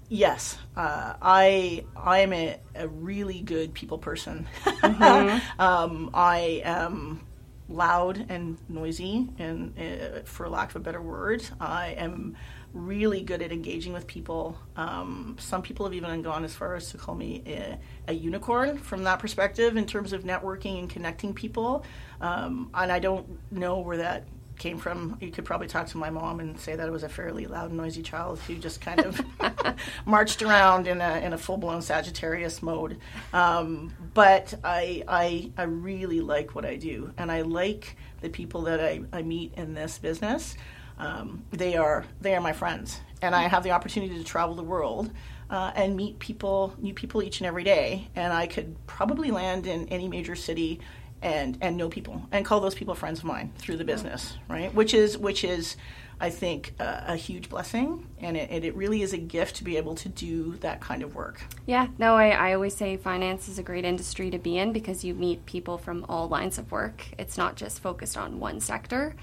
Yes, 0.08 0.56
uh, 0.76 1.14
I 1.20 1.84
I 1.96 2.20
am 2.20 2.32
a, 2.32 2.60
a 2.76 2.86
really 2.86 3.40
good 3.40 3.74
people 3.74 3.98
person. 3.98 4.46
um, 5.58 6.10
I 6.14 6.62
am 6.64 7.26
loud 7.68 8.26
and 8.28 8.56
noisy, 8.68 9.28
and 9.40 9.76
uh, 9.76 10.20
for 10.22 10.48
lack 10.48 10.70
of 10.70 10.76
a 10.76 10.80
better 10.80 11.02
word, 11.02 11.42
I 11.58 11.96
am 11.98 12.36
really 12.72 13.22
good 13.22 13.42
at 13.42 13.52
engaging 13.52 13.92
with 13.92 14.06
people. 14.06 14.56
Um, 14.76 15.36
some 15.38 15.62
people 15.62 15.86
have 15.86 15.94
even 15.94 16.22
gone 16.22 16.44
as 16.44 16.54
far 16.54 16.74
as 16.74 16.90
to 16.90 16.98
call 16.98 17.14
me 17.14 17.42
a, 17.46 17.78
a 18.08 18.12
unicorn 18.12 18.78
from 18.78 19.04
that 19.04 19.18
perspective 19.18 19.76
in 19.76 19.86
terms 19.86 20.12
of 20.12 20.22
networking 20.24 20.78
and 20.78 20.88
connecting 20.88 21.34
people. 21.34 21.84
Um, 22.20 22.70
and 22.74 22.92
I 22.92 22.98
don't 22.98 23.26
know 23.50 23.80
where 23.80 23.98
that 23.98 24.24
came 24.60 24.78
from. 24.78 25.16
You 25.20 25.30
could 25.30 25.44
probably 25.44 25.66
talk 25.66 25.88
to 25.88 25.98
my 25.98 26.10
mom 26.10 26.38
and 26.38 26.60
say 26.60 26.76
that 26.76 26.86
I 26.86 26.90
was 26.90 27.02
a 27.02 27.08
fairly 27.08 27.46
loud 27.46 27.72
noisy 27.72 28.02
child 28.02 28.38
who 28.40 28.54
just 28.56 28.80
kind 28.80 29.00
of 29.00 29.20
marched 30.06 30.42
around 30.42 30.86
in 30.86 31.00
a 31.00 31.18
in 31.18 31.32
a 31.32 31.38
full 31.38 31.56
blown 31.56 31.82
Sagittarius 31.82 32.62
mode. 32.62 32.98
Um, 33.32 33.92
but 34.14 34.54
I, 34.62 35.02
I 35.08 35.50
I 35.56 35.62
really 35.64 36.20
like 36.20 36.54
what 36.54 36.64
I 36.64 36.76
do, 36.76 37.12
and 37.16 37.32
I 37.32 37.40
like 37.40 37.96
the 38.20 38.28
people 38.28 38.62
that 38.62 38.80
I, 38.80 39.00
I 39.12 39.22
meet 39.22 39.54
in 39.56 39.74
this 39.74 39.98
business. 39.98 40.56
Um, 41.00 41.44
they 41.50 41.76
are 41.76 42.04
they 42.20 42.34
are 42.34 42.40
my 42.40 42.52
friends, 42.52 43.00
and 43.22 43.34
I 43.34 43.48
have 43.48 43.64
the 43.64 43.70
opportunity 43.72 44.16
to 44.16 44.24
travel 44.24 44.54
the 44.54 44.62
world. 44.62 45.10
Uh, 45.48 45.72
and 45.74 45.96
meet 45.96 46.16
people, 46.20 46.76
new 46.78 46.94
people 46.94 47.24
each 47.24 47.40
and 47.40 47.46
every 47.48 47.64
day, 47.64 48.06
and 48.14 48.32
I 48.32 48.46
could 48.46 48.76
probably 48.86 49.32
land 49.32 49.66
in 49.66 49.88
any 49.88 50.06
major 50.06 50.36
city 50.36 50.78
and 51.22 51.58
and 51.60 51.76
know 51.76 51.88
people 51.88 52.22
and 52.32 52.44
call 52.44 52.60
those 52.60 52.74
people 52.74 52.94
friends 52.94 53.18
of 53.18 53.24
mine 53.24 53.52
through 53.58 53.76
the 53.76 53.84
business, 53.84 54.36
right? 54.48 54.72
Which 54.72 54.94
is 54.94 55.18
which 55.18 55.44
is, 55.44 55.76
I 56.20 56.30
think, 56.30 56.74
uh, 56.78 57.02
a 57.06 57.16
huge 57.16 57.48
blessing, 57.48 58.06
and 58.20 58.36
it, 58.36 58.48
and 58.50 58.64
it 58.64 58.74
really 58.76 59.02
is 59.02 59.12
a 59.12 59.18
gift 59.18 59.56
to 59.56 59.64
be 59.64 59.76
able 59.76 59.94
to 59.96 60.08
do 60.08 60.56
that 60.58 60.80
kind 60.80 61.02
of 61.02 61.14
work. 61.14 61.42
Yeah, 61.66 61.88
no, 61.98 62.16
I, 62.16 62.28
I 62.28 62.54
always 62.54 62.76
say 62.76 62.96
finance 62.96 63.48
is 63.48 63.58
a 63.58 63.62
great 63.62 63.84
industry 63.84 64.30
to 64.30 64.38
be 64.38 64.56
in 64.56 64.72
because 64.72 65.04
you 65.04 65.14
meet 65.14 65.46
people 65.46 65.78
from 65.78 66.06
all 66.08 66.28
lines 66.28 66.58
of 66.58 66.70
work. 66.70 67.06
It's 67.18 67.36
not 67.36 67.56
just 67.56 67.80
focused 67.80 68.16
on 68.16 68.40
one 68.40 68.60
sector. 68.60 69.14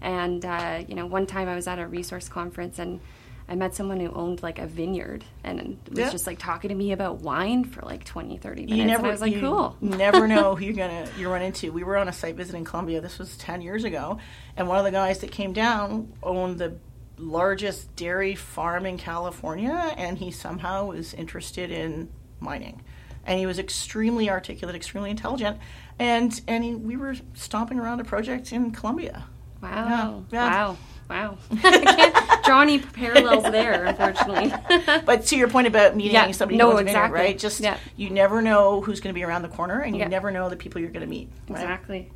And, 0.00 0.44
uh, 0.44 0.82
you 0.86 0.94
know, 0.94 1.06
one 1.06 1.26
time 1.26 1.48
I 1.48 1.54
was 1.54 1.66
at 1.66 1.78
a 1.78 1.86
resource 1.86 2.28
conference 2.28 2.78
and 2.78 3.00
I 3.46 3.54
met 3.54 3.74
someone 3.74 4.00
who 4.00 4.10
owned 4.12 4.42
like 4.42 4.58
a 4.58 4.66
vineyard 4.66 5.22
and 5.44 5.78
was 5.90 5.98
Yeah. 5.98 6.10
just 6.10 6.26
like 6.26 6.38
talking 6.38 6.70
to 6.70 6.74
me 6.74 6.92
about 6.92 7.20
wine 7.20 7.64
for 7.64 7.82
like 7.82 8.04
20, 8.04 8.38
30 8.38 8.62
minutes. 8.62 8.78
You 8.78 8.84
never, 8.86 8.98
and 9.00 9.06
I 9.06 9.10
was 9.10 9.20
like, 9.20 9.32
you 9.34 9.40
cool. 9.40 9.76
never 9.82 10.26
know 10.34 10.54
who 10.54 10.64
you're 10.64 10.72
gonna 10.74 11.06
you 11.18 11.28
run 11.28 11.42
into. 11.42 11.70
We 11.70 11.84
were 11.84 11.96
on 11.98 12.08
a 12.08 12.12
site 12.12 12.36
visit 12.36 12.54
in 12.54 12.64
Colombia. 12.64 13.00
This 13.02 13.18
was 13.18 13.36
ten 13.36 13.60
years 13.60 13.84
ago, 13.84 14.18
and 14.56 14.66
one 14.66 14.78
of 14.78 14.84
the 14.84 14.90
guys 14.90 15.18
that 15.18 15.30
came 15.30 15.52
down 15.52 16.10
owned 16.22 16.58
the 16.58 16.76
largest 17.18 17.94
dairy 17.96 18.34
farm 18.34 18.86
in 18.86 18.96
California, 18.98 19.94
and 19.96 20.18
he 20.18 20.30
somehow 20.30 20.86
was 20.86 21.14
interested 21.14 21.70
in 21.70 22.08
mining. 22.40 22.82
And 23.26 23.38
he 23.38 23.46
was 23.46 23.58
extremely 23.58 24.28
articulate, 24.28 24.74
extremely 24.76 25.10
intelligent, 25.10 25.58
and 25.98 26.40
and 26.48 26.64
he, 26.64 26.74
we 26.74 26.96
were 26.96 27.14
stomping 27.34 27.78
around 27.78 28.00
a 28.00 28.04
project 28.04 28.52
in 28.52 28.70
Colombia. 28.70 29.24
Wow. 29.70 30.24
Yeah. 30.30 30.50
Wow. 30.50 30.76
Wow. 31.10 31.38
I 31.64 31.84
can't 31.84 32.44
draw 32.44 32.62
any 32.62 32.78
parallels 32.78 33.44
there, 33.44 33.84
unfortunately. 33.86 34.52
But 35.04 35.26
to 35.26 35.36
your 35.36 35.48
point 35.48 35.66
about 35.66 35.96
meeting 35.96 36.12
Yeah, 36.14 36.30
somebody 36.32 36.56
no, 36.56 36.66
who 36.66 36.72
owns 36.72 36.80
a 36.80 36.84
vineyard, 36.84 37.04
exactly. 37.04 37.20
right? 37.20 37.38
Just 37.38 37.60
Yeah. 37.60 37.76
you 37.96 38.10
never 38.10 38.40
know 38.40 38.80
who's 38.80 39.00
going 39.00 39.12
to 39.12 39.18
be 39.18 39.24
around 39.24 39.42
the 39.42 39.48
corner, 39.48 39.80
and 39.80 39.94
you 39.94 40.00
Yeah. 40.00 40.08
never 40.08 40.30
know 40.30 40.48
the 40.48 40.56
people 40.56 40.80
you're 40.80 40.90
going 40.90 41.02
to 41.04 41.06
meet. 41.10 41.28
Right? 41.48 41.60
Exactly. 41.60 42.10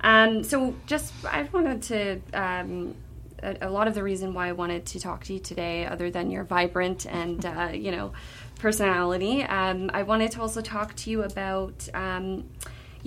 Um, 0.00 0.44
so, 0.44 0.74
just 0.86 1.12
I 1.24 1.42
wanted 1.52 1.82
to. 1.82 2.20
Um, 2.32 2.94
a, 3.42 3.56
a 3.62 3.70
lot 3.70 3.86
of 3.88 3.94
the 3.94 4.02
reason 4.02 4.34
why 4.34 4.48
I 4.48 4.52
wanted 4.52 4.84
to 4.86 5.00
talk 5.00 5.24
to 5.24 5.32
you 5.32 5.38
today, 5.40 5.86
other 5.86 6.10
than 6.10 6.30
your 6.30 6.44
vibrant 6.44 7.06
and 7.06 7.44
uh, 7.44 7.70
you 7.72 7.90
know 7.90 8.12
personality, 8.60 9.42
um, 9.42 9.90
I 9.94 10.02
wanted 10.02 10.32
to 10.32 10.40
also 10.40 10.60
talk 10.60 10.94
to 10.96 11.10
you 11.10 11.22
about 11.22 11.88
um, 11.94 12.48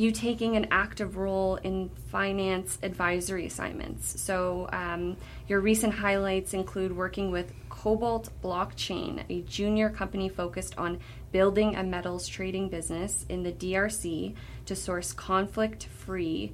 you 0.02 0.12
taking 0.12 0.56
an 0.56 0.68
active 0.72 1.16
role 1.16 1.58
in 1.58 1.90
finance 2.10 2.80
advisory 2.82 3.46
assignments. 3.46 4.20
So, 4.20 4.68
um, 4.74 5.16
your 5.48 5.60
recent 5.60 5.94
highlights 5.94 6.56
include 6.56 6.96
working 6.96 7.30
with 7.30 7.54
Cobalt 7.70 8.30
Blockchain, 8.44 9.24
a 9.30 9.42
junior 9.42 9.92
company 9.92 10.28
focused 10.28 10.76
on 10.78 11.00
building 11.32 11.76
a 11.76 11.84
metals 11.84 12.28
trading 12.28 12.68
business 12.68 13.26
in 13.30 13.44
the 13.44 13.52
DRC 13.52 14.34
to 14.66 14.76
source 14.76 15.14
conflict 15.14 15.86
free 15.86 16.52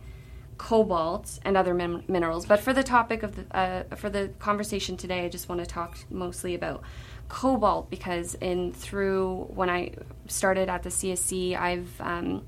cobalt 0.58 1.39
and 1.46 1.56
other 1.56 1.74
min- 1.74 2.04
minerals. 2.08 2.46
But 2.46 2.60
for 2.60 2.74
the 2.74 2.84
topic 2.84 3.24
of 3.24 3.36
the 3.36 3.58
uh, 3.58 3.96
for 3.96 4.10
the 4.10 4.30
conversation 4.39 4.98
today, 4.98 5.24
I 5.24 5.30
just 5.30 5.48
want 5.48 5.62
to 5.62 5.68
talk 5.68 5.98
mostly 6.10 6.54
about 6.54 6.84
cobalt 7.30 7.89
because 7.89 8.36
in 8.36 8.74
through 8.74 9.48
when 9.54 9.70
I 9.70 9.92
started 10.27 10.68
at 10.70 10.84
the 10.84 10.89
CSE, 10.89 11.58
I've 11.58 12.01
um, 12.01 12.46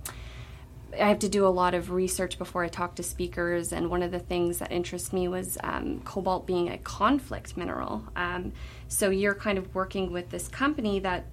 I 0.94 1.08
have 1.08 1.20
to 1.20 1.30
do 1.30 1.46
a 1.46 1.50
lot 1.50 1.74
of 1.74 1.92
research 1.92 2.38
before 2.38 2.64
I 2.64 2.68
talk 2.68 2.96
to 2.96 3.04
speakers, 3.04 3.74
and 3.74 3.90
one 3.90 4.04
of 4.04 4.12
the 4.12 4.20
things 4.20 4.60
that 4.60 4.72
interests 4.72 5.14
me 5.14 5.28
was 5.28 5.58
um, 5.64 6.02
cobalt 6.02 6.48
being 6.48 6.70
a 6.70 6.78
conflict 6.78 7.58
mineral. 7.58 8.04
Um, 8.16 8.54
so 8.88 9.10
you're 9.10 9.36
kind 9.36 9.58
of 9.58 9.74
working 9.76 10.12
with 10.12 10.30
this 10.30 10.48
company 10.48 11.00
that 11.02 11.26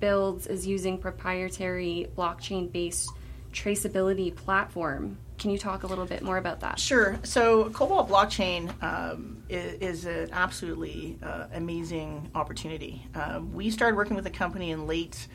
builds 0.00 0.46
is 0.46 0.66
using 0.66 0.98
proprietary 0.98 2.08
blockchain 2.16 2.70
based 2.70 3.10
traceability 3.52 4.34
platform. 4.34 5.16
Can 5.38 5.50
you 5.50 5.58
talk 5.58 5.82
a 5.82 5.86
little 5.86 6.06
bit 6.06 6.22
more 6.22 6.36
about 6.36 6.60
that? 6.60 6.78
Sure. 6.78 7.18
So, 7.22 7.70
Cobalt 7.70 8.08
blockchain 8.08 8.70
um, 8.82 9.42
is, 9.48 9.74
is, 9.80 10.04
an 10.04 10.30
absolutely 10.32 11.18
uh, 11.22 11.46
amazing 11.54 12.30
opportunity. 12.34 13.06
Uh, 13.14 13.40
we 13.52 13.70
started 13.70 13.96
working 13.96 14.14
with 14.14 14.24
the 14.24 14.30
company 14.30 14.70
in 14.70 14.86
late 14.86 15.26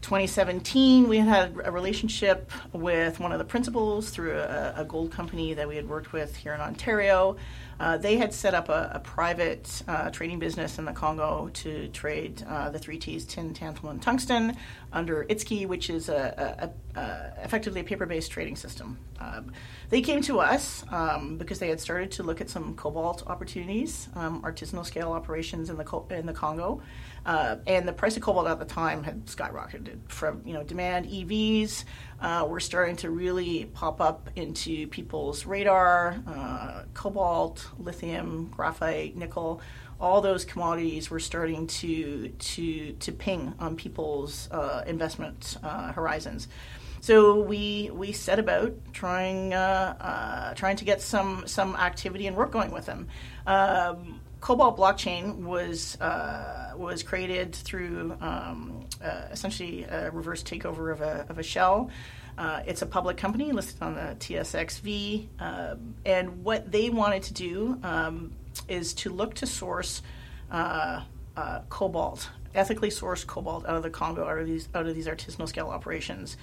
2017, 0.00 1.08
we 1.08 1.18
had 1.18 1.54
a 1.64 1.72
relationship 1.72 2.50
with 2.72 3.18
one 3.18 3.32
of 3.32 3.38
the 3.38 3.44
principals 3.44 4.10
through 4.10 4.38
a, 4.38 4.74
a 4.76 4.84
gold 4.84 5.10
company 5.10 5.54
that 5.54 5.66
we 5.66 5.76
had 5.76 5.88
worked 5.88 6.12
with 6.12 6.36
here 6.36 6.54
in 6.54 6.60
Ontario. 6.60 7.36
Uh, 7.80 7.96
they 7.96 8.16
had 8.16 8.32
set 8.32 8.54
up 8.54 8.68
a, 8.68 8.90
a 8.94 9.00
private 9.00 9.82
uh, 9.86 10.10
trading 10.10 10.38
business 10.38 10.78
in 10.78 10.84
the 10.84 10.92
Congo 10.92 11.48
to 11.52 11.88
trade 11.88 12.42
uh, 12.48 12.70
the 12.70 12.78
three 12.78 12.98
T's 12.98 13.24
tin, 13.24 13.54
tantalum, 13.54 13.90
and 13.90 14.02
tungsten 14.02 14.56
under 14.92 15.24
ITSCI, 15.24 15.66
which 15.66 15.88
is 15.90 16.08
a, 16.08 16.72
a, 16.96 16.98
a 17.00 17.32
effectively 17.44 17.80
a 17.80 17.84
paper 17.84 18.06
based 18.06 18.30
trading 18.30 18.56
system. 18.56 18.98
Um, 19.20 19.52
they 19.90 20.00
came 20.00 20.22
to 20.22 20.40
us 20.40 20.84
um, 20.90 21.38
because 21.38 21.58
they 21.60 21.68
had 21.68 21.80
started 21.80 22.10
to 22.12 22.22
look 22.22 22.40
at 22.40 22.50
some 22.50 22.74
cobalt 22.74 23.24
opportunities, 23.26 24.08
um, 24.16 24.42
artisanal 24.42 24.84
scale 24.84 25.12
operations 25.12 25.70
in 25.70 25.76
the, 25.76 26.02
in 26.10 26.26
the 26.26 26.32
Congo. 26.32 26.82
Uh, 27.28 27.58
and 27.66 27.86
the 27.86 27.92
price 27.92 28.16
of 28.16 28.22
cobalt 28.22 28.46
at 28.46 28.58
the 28.58 28.64
time 28.64 29.04
had 29.04 29.26
skyrocketed 29.26 29.98
from 30.08 30.40
you 30.46 30.54
know 30.54 30.62
demand. 30.62 31.04
EVs 31.04 31.84
uh, 32.22 32.46
were 32.48 32.58
starting 32.58 32.96
to 32.96 33.10
really 33.10 33.66
pop 33.66 34.00
up 34.00 34.30
into 34.34 34.86
people's 34.86 35.44
radar. 35.44 36.22
Uh, 36.26 36.84
cobalt, 36.94 37.68
lithium, 37.78 38.46
graphite, 38.46 39.14
nickel, 39.14 39.60
all 40.00 40.22
those 40.22 40.46
commodities 40.46 41.10
were 41.10 41.20
starting 41.20 41.66
to 41.66 42.28
to 42.30 42.92
to 42.94 43.12
ping 43.12 43.52
on 43.58 43.76
people's 43.76 44.48
uh, 44.50 44.82
investment 44.86 45.58
uh, 45.62 45.92
horizons. 45.92 46.48
So 47.00 47.42
we 47.42 47.90
we 47.92 48.12
set 48.12 48.38
about 48.38 48.72
trying 48.94 49.52
uh, 49.52 50.54
trying 50.54 50.76
to 50.76 50.84
get 50.86 51.02
some 51.02 51.46
some 51.46 51.76
activity 51.76 52.26
and 52.26 52.38
work 52.38 52.52
going 52.52 52.70
with 52.70 52.86
them. 52.86 53.08
Um, 53.46 54.20
Cobalt 54.40 54.76
blockchain 54.76 55.38
was 55.38 56.00
uh, 56.00 56.72
was 56.76 57.02
created 57.02 57.54
through 57.54 58.16
um, 58.20 58.86
uh, 59.02 59.22
essentially 59.32 59.84
a 59.84 60.10
reverse 60.10 60.42
takeover 60.42 60.92
of 60.92 61.00
a, 61.00 61.26
of 61.28 61.38
a 61.38 61.42
shell. 61.42 61.90
Uh, 62.36 62.62
it's 62.66 62.82
a 62.82 62.86
public 62.86 63.16
company 63.16 63.50
listed 63.50 63.82
on 63.82 63.96
the 63.96 64.16
TSXV, 64.20 65.26
um, 65.40 65.94
and 66.06 66.44
what 66.44 66.70
they 66.70 66.88
wanted 66.88 67.24
to 67.24 67.34
do 67.34 67.80
um, 67.82 68.32
is 68.68 68.94
to 68.94 69.10
look 69.10 69.34
to 69.34 69.46
source 69.46 70.02
uh, 70.52 71.02
uh, 71.36 71.60
cobalt, 71.68 72.30
ethically 72.54 72.90
sourced 72.90 73.26
cobalt 73.26 73.66
out 73.66 73.74
of 73.74 73.82
the 73.82 73.90
Congo, 73.90 74.24
out 74.24 74.38
of 74.38 74.46
these 74.46 74.68
out 74.72 74.86
of 74.86 74.94
these 74.94 75.08
artisanal 75.08 75.48
scale 75.48 75.68
operations. 75.68 76.36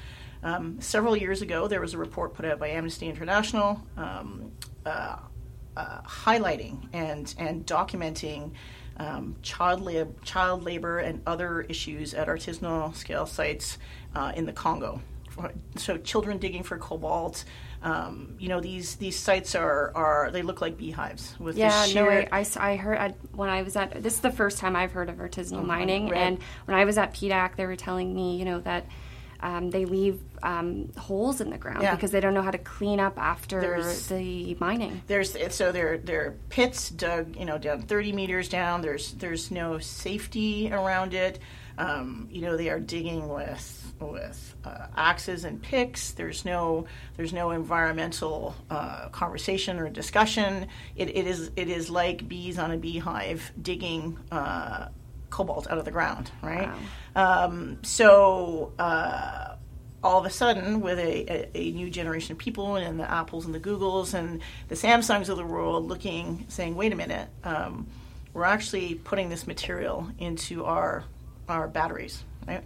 Um, 0.43 0.81
several 0.81 1.15
years 1.15 1.41
ago, 1.41 1.69
there 1.69 1.81
was 1.81 1.93
a 1.93 1.97
report 1.97 2.33
put 2.33 2.45
out 2.45 2.59
by 2.59 2.67
Amnesty 2.67 3.07
International 3.07 3.81
um, 3.95 4.51
uh, 5.77 6.01
highlighting 6.01 6.87
and 6.93 7.33
and 7.37 7.65
documenting 7.65 8.51
um, 8.97 9.35
child 9.41 9.81
lab, 9.81 10.23
child 10.23 10.63
labor 10.63 10.99
and 10.99 11.21
other 11.27 11.61
issues 11.61 12.13
at 12.13 12.27
artisanal 12.27 12.95
scale 12.95 13.25
sites 13.25 13.77
uh, 14.15 14.31
in 14.35 14.45
the 14.45 14.53
Congo. 14.53 15.01
So 15.75 15.97
children 15.97 16.37
digging 16.37 16.63
for 16.63 16.77
cobalt. 16.77 17.43
Um, 17.81 18.35
you 18.39 18.47
know 18.47 18.61
these 18.61 18.95
these 18.95 19.17
sites 19.17 19.53
are 19.53 19.91
are 19.95 20.31
they 20.31 20.41
look 20.41 20.59
like 20.59 20.75
beehives 20.75 21.35
with 21.39 21.55
yeah 21.55 21.85
sheer... 21.85 22.03
no 22.03 22.09
I, 22.09 22.39
I, 22.39 22.71
I 22.71 22.75
heard 22.77 22.97
I, 22.97 23.09
when 23.33 23.49
I 23.49 23.61
was 23.61 23.75
at 23.75 24.01
this 24.01 24.15
is 24.15 24.21
the 24.21 24.31
first 24.31 24.57
time 24.57 24.75
I've 24.75 24.91
heard 24.91 25.07
of 25.07 25.17
artisanal 25.17 25.57
mm-hmm. 25.57 25.67
mining 25.67 26.09
right. 26.09 26.19
and 26.19 26.39
when 26.65 26.75
I 26.75 26.85
was 26.85 26.97
at 26.97 27.13
PDAC 27.13 27.57
they 27.57 27.67
were 27.67 27.75
telling 27.75 28.15
me 28.15 28.37
you 28.37 28.45
know 28.45 28.59
that 28.61 28.87
um, 29.41 29.69
they 29.69 29.85
leave 29.85 30.19
um, 30.43 30.91
holes 30.97 31.41
in 31.41 31.49
the 31.49 31.57
ground 31.57 31.81
yeah. 31.81 31.95
because 31.95 32.11
they 32.11 32.19
don't 32.19 32.33
know 32.33 32.41
how 32.41 32.51
to 32.51 32.57
clean 32.57 32.99
up 32.99 33.17
after 33.17 33.59
there's, 33.61 34.07
the 34.07 34.55
mining. 34.59 35.01
There's 35.07 35.35
so 35.53 35.71
there 35.71 35.97
there 35.97 36.21
are 36.21 36.31
pits 36.49 36.89
dug 36.89 37.35
you 37.35 37.45
know 37.45 37.57
down 37.57 37.81
30 37.81 38.13
meters 38.13 38.49
down. 38.49 38.81
There's 38.81 39.13
there's 39.13 39.51
no 39.51 39.79
safety 39.79 40.71
around 40.71 41.13
it. 41.13 41.39
Um, 41.77 42.27
you 42.31 42.41
know 42.41 42.55
they 42.55 42.69
are 42.69 42.79
digging 42.79 43.27
with 43.27 43.93
with 43.99 44.55
uh, 44.63 44.87
axes 44.95 45.43
and 45.45 45.61
picks. 45.61 46.11
There's 46.11 46.45
no 46.45 46.85
there's 47.17 47.33
no 47.33 47.51
environmental 47.51 48.55
uh, 48.69 49.09
conversation 49.09 49.79
or 49.79 49.89
discussion. 49.89 50.67
It, 50.95 51.15
it 51.15 51.27
is 51.27 51.51
it 51.55 51.69
is 51.69 51.89
like 51.89 52.27
bees 52.27 52.59
on 52.59 52.71
a 52.71 52.77
beehive 52.77 53.51
digging. 53.61 54.17
Uh, 54.31 54.87
cobalt 55.31 55.69
out 55.69 55.77
of 55.77 55.83
the 55.83 55.91
ground, 55.91 56.31
right? 56.41 56.69
Wow. 56.69 56.77
Um, 57.15 57.79
so 57.83 58.73
uh, 58.77 59.55
all 60.03 60.19
of 60.19 60.25
a 60.25 60.29
sudden, 60.29 60.81
with 60.81 60.99
a, 60.99 61.31
a, 61.31 61.49
a, 61.57 61.71
new 61.71 61.89
generation 61.89 62.33
of 62.33 62.37
people 62.37 62.75
and 62.75 62.99
the 62.99 63.09
Apples 63.09 63.45
and 63.45 63.55
the 63.55 63.59
Googles 63.59 64.13
and 64.13 64.41
the 64.67 64.75
Samsungs 64.75 65.29
of 65.29 65.37
the 65.37 65.45
world 65.45 65.87
looking, 65.87 66.45
saying, 66.49 66.75
"Wait 66.75 66.91
a 66.91 66.95
minute, 66.95 67.29
um, 67.43 67.87
we're 68.33 68.43
actually 68.43 68.95
putting 68.95 69.29
this 69.29 69.47
material 69.47 70.09
into 70.19 70.65
our 70.65 71.05
our 71.47 71.67
batteries, 71.67 72.23
right?" 72.47 72.63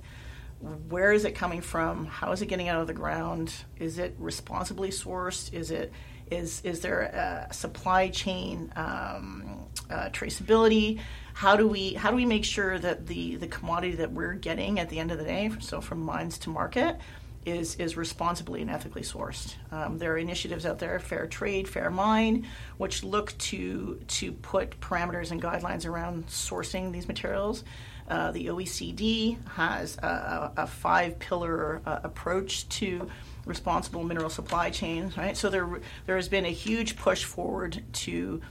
Where 0.89 1.13
is 1.13 1.23
it 1.23 1.35
coming 1.35 1.61
from? 1.61 2.05
How 2.05 2.33
is 2.33 2.41
it 2.41 2.47
getting 2.47 2.67
out 2.67 2.81
of 2.81 2.87
the 2.87 2.93
ground? 2.93 3.53
Is 3.77 3.97
it 3.97 4.15
responsibly 4.19 4.89
sourced? 4.89 5.53
Is 5.53 5.71
it 5.71 5.93
is 6.31 6.61
is 6.63 6.81
there 6.81 7.01
a 7.01 7.53
supply 7.53 8.09
chain 8.09 8.71
um, 8.75 9.67
uh, 9.89 10.09
traceability? 10.09 10.99
How 11.39 11.55
do 11.55 11.65
we 11.65 11.93
how 11.93 12.09
do 12.09 12.17
we 12.17 12.25
make 12.25 12.43
sure 12.43 12.77
that 12.77 13.07
the 13.07 13.37
the 13.37 13.47
commodity 13.47 13.95
that 13.95 14.11
we're 14.11 14.33
getting 14.33 14.77
at 14.77 14.89
the 14.89 14.99
end 14.99 15.09
of 15.09 15.17
the 15.17 15.23
day, 15.23 15.49
so 15.59 15.79
from 15.79 16.01
mines 16.01 16.37
to 16.37 16.49
market, 16.49 16.97
is 17.45 17.75
is 17.77 17.95
responsibly 17.95 18.61
and 18.61 18.69
ethically 18.69 19.03
sourced. 19.03 19.55
Um, 19.71 19.99
there 19.99 20.11
are 20.11 20.17
initiatives 20.17 20.65
out 20.65 20.79
there, 20.79 20.99
Fair 20.99 21.27
Trade, 21.27 21.69
Fair 21.69 21.89
Mine, 21.89 22.45
which 22.75 23.05
look 23.05 23.37
to 23.37 24.01
to 24.19 24.33
put 24.33 24.81
parameters 24.81 25.31
and 25.31 25.41
guidelines 25.41 25.85
around 25.85 26.27
sourcing 26.27 26.91
these 26.91 27.07
materials. 27.07 27.63
Uh, 28.09 28.31
the 28.31 28.47
OECD 28.47 29.37
has 29.51 29.97
a, 29.99 30.51
a 30.57 30.67
five 30.67 31.19
pillar 31.19 31.81
uh, 31.85 32.01
approach 32.03 32.67
to 32.67 33.09
responsible 33.45 34.03
mineral 34.03 34.29
supply 34.29 34.69
chains. 34.71 35.15
Right, 35.15 35.37
so 35.37 35.49
there 35.49 35.79
there 36.05 36.17
has 36.17 36.27
been 36.27 36.45
a 36.45 36.51
huge 36.51 36.97
push 36.97 37.23
forward 37.23 37.81
to 37.93 38.41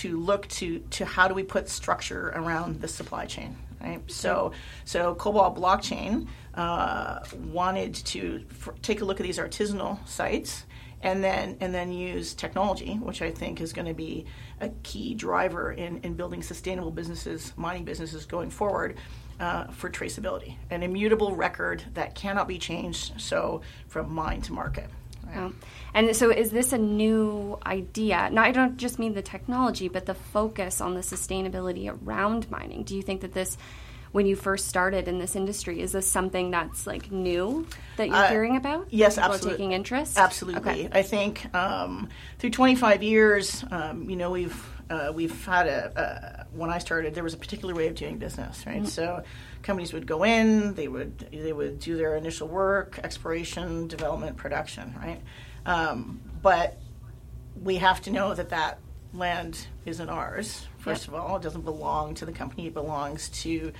to 0.00 0.18
look 0.18 0.46
to 0.48 0.80
to 0.90 1.04
how 1.04 1.28
do 1.28 1.34
we 1.34 1.42
put 1.42 1.68
structure 1.68 2.28
around 2.34 2.80
the 2.80 2.88
supply 2.88 3.26
chain 3.26 3.56
right? 3.80 4.00
So 4.10 4.52
so 4.84 5.14
cobalt 5.14 5.56
blockchain 5.56 6.28
uh, 6.54 7.20
wanted 7.52 7.94
to 7.94 8.44
f- 8.50 8.80
take 8.82 9.00
a 9.00 9.04
look 9.04 9.20
at 9.20 9.26
these 9.26 9.38
artisanal 9.38 10.06
sites 10.06 10.64
and 11.02 11.22
then 11.22 11.56
and 11.60 11.72
then 11.72 11.92
use 11.92 12.34
technology 12.34 12.94
which 12.94 13.22
i 13.22 13.30
think 13.30 13.60
is 13.60 13.72
going 13.72 13.86
to 13.86 13.94
be 13.94 14.26
a 14.60 14.68
key 14.82 15.14
driver 15.14 15.70
in, 15.70 15.98
in 15.98 16.14
building 16.14 16.42
sustainable 16.42 16.90
businesses 16.90 17.52
mining 17.56 17.84
businesses 17.84 18.26
going 18.26 18.50
forward 18.50 18.96
uh, 19.38 19.64
for 19.68 19.88
traceability 19.88 20.56
an 20.70 20.82
immutable 20.82 21.36
record 21.36 21.84
that 21.94 22.16
cannot 22.16 22.48
be 22.48 22.58
changed 22.58 23.12
so 23.20 23.60
from 23.86 24.12
mine 24.12 24.42
to 24.42 24.52
market 24.52 24.90
Right. 25.34 25.52
And 25.94 26.14
so, 26.14 26.30
is 26.30 26.50
this 26.50 26.72
a 26.72 26.78
new 26.78 27.58
idea? 27.64 28.28
Now, 28.30 28.42
I 28.42 28.52
don't 28.52 28.76
just 28.76 28.98
mean 28.98 29.14
the 29.14 29.22
technology, 29.22 29.88
but 29.88 30.06
the 30.06 30.14
focus 30.14 30.80
on 30.80 30.94
the 30.94 31.00
sustainability 31.00 31.90
around 31.90 32.50
mining. 32.50 32.84
Do 32.84 32.94
you 32.94 33.02
think 33.02 33.22
that 33.22 33.32
this, 33.32 33.56
when 34.12 34.26
you 34.26 34.36
first 34.36 34.68
started 34.68 35.08
in 35.08 35.18
this 35.18 35.34
industry, 35.36 35.80
is 35.80 35.92
this 35.92 36.06
something 36.06 36.50
that's 36.50 36.86
like 36.86 37.10
new 37.10 37.66
that 37.96 38.08
you're 38.08 38.16
uh, 38.16 38.28
hearing 38.28 38.56
about? 38.56 38.88
Yes, 38.90 39.16
People 39.16 39.32
absolutely. 39.32 39.58
taking 39.58 39.72
interest. 39.72 40.18
Absolutely. 40.18 40.70
Okay. 40.70 40.88
I 40.92 41.02
think 41.02 41.54
um, 41.54 42.08
through 42.38 42.50
25 42.50 43.02
years, 43.02 43.64
um, 43.70 44.08
you 44.08 44.16
know, 44.16 44.30
we've 44.30 44.64
uh, 44.90 45.12
we've 45.14 45.44
had 45.44 45.66
a, 45.66 46.46
when 46.52 46.70
I 46.70 46.78
started, 46.78 47.14
there 47.14 47.24
was 47.24 47.34
a 47.34 47.38
particular 47.38 47.74
way 47.74 47.88
of 47.88 47.94
doing 47.94 48.18
business, 48.18 48.66
right? 48.66 48.76
Mm-hmm. 48.76 48.86
So 48.86 49.22
companies 49.62 49.92
would 49.92 50.06
go 50.06 50.24
in, 50.24 50.74
they 50.74 50.88
would 50.88 51.28
they 51.32 51.52
would 51.52 51.78
do 51.78 51.96
their 51.96 52.16
initial 52.16 52.48
work, 52.48 52.98
exploration, 53.02 53.88
development, 53.88 54.36
production, 54.36 54.94
right? 54.96 55.20
Um, 55.66 56.20
but 56.42 56.78
we 57.62 57.76
have 57.76 58.00
to 58.02 58.10
know 58.10 58.34
that 58.34 58.50
that 58.50 58.78
land 59.12 59.66
isn't 59.84 60.08
ours. 60.08 60.66
First 60.78 61.02
yep. 61.02 61.08
of 61.08 61.14
all, 61.14 61.36
it 61.36 61.42
doesn't 61.42 61.64
belong 61.64 62.14
to 62.14 62.26
the 62.26 62.32
company; 62.32 62.66
it 62.66 62.74
belongs 62.74 63.28
to 63.42 63.72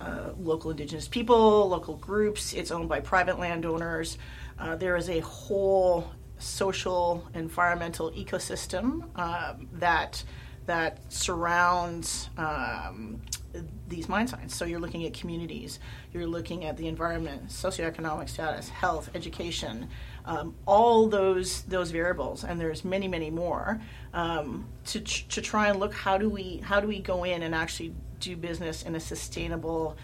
uh, 0.00 0.30
local 0.38 0.70
indigenous 0.70 1.08
people, 1.08 1.68
local 1.68 1.96
groups. 1.96 2.52
It's 2.52 2.70
owned 2.70 2.88
by 2.88 3.00
private 3.00 3.38
landowners. 3.38 4.18
Uh, 4.58 4.76
there 4.76 4.96
is 4.96 5.08
a 5.08 5.20
whole 5.20 6.12
social 6.38 7.26
environmental 7.34 8.10
ecosystem 8.12 9.04
um, 9.18 9.68
that 9.74 10.22
that 10.66 11.12
surrounds 11.12 12.30
um, 12.38 13.20
these 13.88 14.08
mine 14.08 14.26
sites. 14.26 14.54
So 14.54 14.64
you're 14.64 14.80
looking 14.80 15.04
at 15.04 15.14
communities, 15.14 15.78
you're 16.12 16.26
looking 16.26 16.64
at 16.64 16.76
the 16.76 16.88
environment, 16.88 17.48
socioeconomic 17.48 18.28
status, 18.28 18.68
health, 18.68 19.10
education, 19.14 19.88
um, 20.24 20.54
all 20.66 21.06
those 21.08 21.62
those 21.62 21.90
variables, 21.90 22.44
and 22.44 22.60
there's 22.60 22.84
many, 22.84 23.08
many 23.08 23.30
more. 23.30 23.80
Um, 24.12 24.66
to 24.86 25.00
to 25.00 25.40
try 25.40 25.68
and 25.68 25.78
look 25.78 25.94
how 25.94 26.18
do 26.18 26.28
we 26.28 26.58
how 26.58 26.80
do 26.80 26.88
we 26.88 27.00
go 27.00 27.24
in 27.24 27.42
and 27.42 27.54
actually 27.54 27.94
do 28.20 28.36
business 28.36 28.82
in 28.82 28.94
a 28.94 29.00
sustainable. 29.00 29.96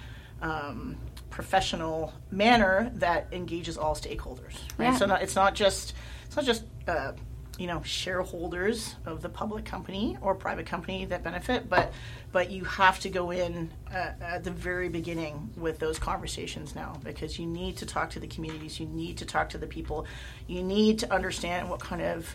Um, 0.43 0.97
professional 1.29 2.13
manner 2.31 2.91
that 2.97 3.29
engages 3.31 3.79
all 3.79 3.95
stakeholders 3.95 4.55
right 4.79 4.87
yeah. 4.87 4.97
so 4.97 5.07
not, 5.07 5.23
it's 5.23 5.37
not 5.37 5.55
just 5.55 5.95
it's 6.27 6.35
not 6.35 6.45
just 6.45 6.65
uh, 6.89 7.13
you 7.61 7.67
know 7.67 7.83
shareholders 7.83 8.97
of 9.05 9.21
the 9.21 9.29
public 9.29 9.67
company 9.67 10.17
or 10.23 10.35
private 10.35 10.65
company 10.65 11.05
that 11.05 11.23
benefit 11.23 11.69
but 11.69 11.93
but 12.33 12.51
you 12.51 12.65
have 12.65 12.99
to 12.99 13.11
go 13.11 13.31
in 13.31 13.71
uh, 13.93 14.13
at 14.23 14.45
the 14.45 14.51
very 14.51 14.89
beginning 14.89 15.51
with 15.59 15.79
those 15.79 15.99
conversations 15.99 16.75
now 16.75 16.99
because 17.05 17.39
you 17.39 17.45
need 17.45 17.77
to 17.77 17.85
talk 17.85 18.09
to 18.09 18.19
the 18.19 18.27
communities 18.27 18.81
you 18.81 18.87
need 18.87 19.19
to 19.19 19.27
talk 19.27 19.51
to 19.51 19.59
the 19.59 19.67
people 19.67 20.07
you 20.47 20.63
need 20.63 20.99
to 20.99 21.13
understand 21.13 21.69
what 21.69 21.81
kind 21.81 22.01
of 22.01 22.35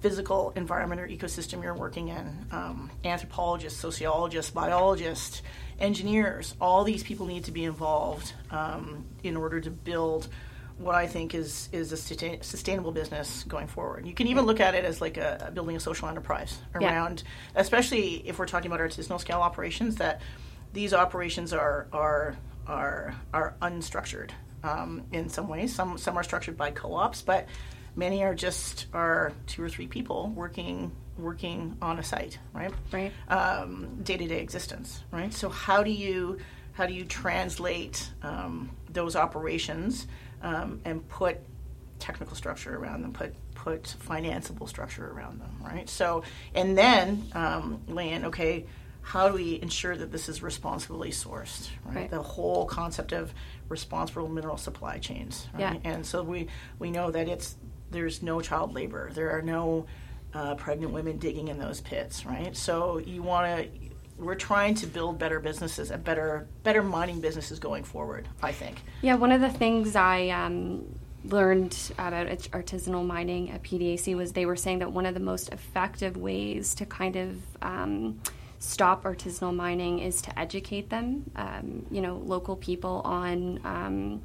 physical 0.00 0.52
environment 0.54 1.00
or 1.00 1.08
ecosystem 1.08 1.60
you're 1.60 1.74
working 1.74 2.08
in 2.08 2.46
um, 2.52 2.88
anthropologists 3.02 3.80
sociologists 3.80 4.52
biologists 4.52 5.42
engineers 5.80 6.54
all 6.60 6.84
these 6.84 7.02
people 7.02 7.26
need 7.26 7.42
to 7.42 7.52
be 7.52 7.64
involved 7.64 8.32
um, 8.52 9.04
in 9.24 9.36
order 9.36 9.60
to 9.60 9.72
build 9.72 10.28
what 10.78 10.94
I 10.94 11.06
think 11.06 11.34
is 11.34 11.68
is 11.72 11.92
a 11.92 11.96
sustainable 11.96 12.92
business 12.92 13.44
going 13.44 13.66
forward. 13.66 14.06
You 14.06 14.14
can 14.14 14.26
even 14.26 14.46
look 14.46 14.60
at 14.60 14.74
it 14.74 14.84
as 14.84 15.00
like 15.00 15.16
a, 15.16 15.50
building 15.54 15.76
a 15.76 15.80
social 15.80 16.08
enterprise 16.08 16.58
around, 16.74 17.22
yeah. 17.24 17.60
especially 17.60 18.26
if 18.26 18.38
we're 18.38 18.46
talking 18.46 18.70
about 18.70 18.80
artisanal 18.80 19.20
scale 19.20 19.40
operations. 19.40 19.96
That 19.96 20.20
these 20.72 20.94
operations 20.94 21.52
are 21.52 21.86
are 21.92 22.36
are 22.66 23.14
are 23.32 23.54
unstructured 23.62 24.30
um, 24.62 25.04
in 25.12 25.28
some 25.28 25.48
ways. 25.48 25.74
Some 25.74 25.98
some 25.98 26.16
are 26.16 26.22
structured 26.22 26.56
by 26.56 26.70
co-ops, 26.70 27.22
but 27.22 27.48
many 27.96 28.22
are 28.24 28.34
just 28.34 28.86
are 28.92 29.32
two 29.46 29.62
or 29.62 29.68
three 29.68 29.86
people 29.86 30.32
working 30.34 30.92
working 31.18 31.76
on 31.82 31.98
a 31.98 32.02
site, 32.02 32.38
right? 32.52 32.72
Right. 32.90 33.12
Day 34.04 34.16
to 34.16 34.26
day 34.26 34.40
existence, 34.40 35.02
right? 35.10 35.32
So 35.32 35.48
how 35.48 35.82
do 35.82 35.90
you 35.90 36.38
how 36.72 36.86
do 36.86 36.94
you 36.94 37.04
translate 37.04 38.10
um, 38.22 38.70
those 38.90 39.14
operations 39.14 40.06
um, 40.42 40.80
and 40.84 41.06
put 41.08 41.38
technical 41.98 42.36
structure 42.36 42.76
around 42.76 43.02
them, 43.02 43.12
put 43.12 43.34
put 43.54 43.94
financeable 44.04 44.68
structure 44.68 45.10
around 45.12 45.40
them, 45.40 45.56
right? 45.62 45.88
So, 45.88 46.24
and 46.54 46.76
then 46.76 47.24
um, 47.32 47.80
land, 47.86 48.26
okay, 48.26 48.66
how 49.02 49.28
do 49.28 49.34
we 49.34 49.60
ensure 49.60 49.96
that 49.96 50.10
this 50.10 50.28
is 50.28 50.42
responsibly 50.42 51.10
sourced, 51.10 51.68
right? 51.84 51.96
right. 51.96 52.10
The 52.10 52.22
whole 52.22 52.66
concept 52.66 53.12
of 53.12 53.32
responsible 53.68 54.28
mineral 54.28 54.56
supply 54.56 54.98
chains, 54.98 55.48
right? 55.54 55.80
Yeah. 55.82 55.90
And 55.92 56.04
so 56.04 56.22
we 56.22 56.48
we 56.78 56.90
know 56.90 57.10
that 57.10 57.28
it's 57.28 57.56
there's 57.90 58.22
no 58.22 58.40
child 58.40 58.74
labor, 58.74 59.10
there 59.12 59.30
are 59.30 59.42
no 59.42 59.86
uh, 60.34 60.54
pregnant 60.54 60.92
women 60.92 61.18
digging 61.18 61.48
in 61.48 61.58
those 61.58 61.80
pits, 61.80 62.24
right? 62.24 62.56
So 62.56 62.98
you 62.98 63.22
want 63.22 63.46
to 63.46 63.81
we're 64.22 64.34
trying 64.34 64.74
to 64.76 64.86
build 64.86 65.18
better 65.18 65.40
businesses 65.40 65.90
and 65.90 66.02
better 66.02 66.46
better 66.62 66.82
mining 66.82 67.20
businesses 67.20 67.58
going 67.58 67.84
forward. 67.84 68.28
I 68.42 68.52
think. 68.52 68.82
Yeah, 69.02 69.14
one 69.14 69.32
of 69.32 69.40
the 69.40 69.50
things 69.50 69.96
I 69.96 70.28
um, 70.28 70.98
learned 71.24 71.76
about 71.98 72.26
artisanal 72.26 73.06
mining 73.06 73.50
at 73.50 73.62
PDAC 73.62 74.16
was 74.16 74.32
they 74.32 74.46
were 74.46 74.56
saying 74.56 74.80
that 74.80 74.92
one 74.92 75.06
of 75.06 75.14
the 75.14 75.20
most 75.20 75.52
effective 75.52 76.16
ways 76.16 76.74
to 76.76 76.86
kind 76.86 77.16
of 77.16 77.36
um, 77.62 78.20
stop 78.58 79.04
artisanal 79.04 79.54
mining 79.54 79.98
is 79.98 80.22
to 80.22 80.38
educate 80.38 80.88
them, 80.88 81.30
um, 81.36 81.84
you 81.90 82.00
know, 82.00 82.16
local 82.24 82.56
people 82.56 83.02
on 83.04 83.60
um, 83.64 84.22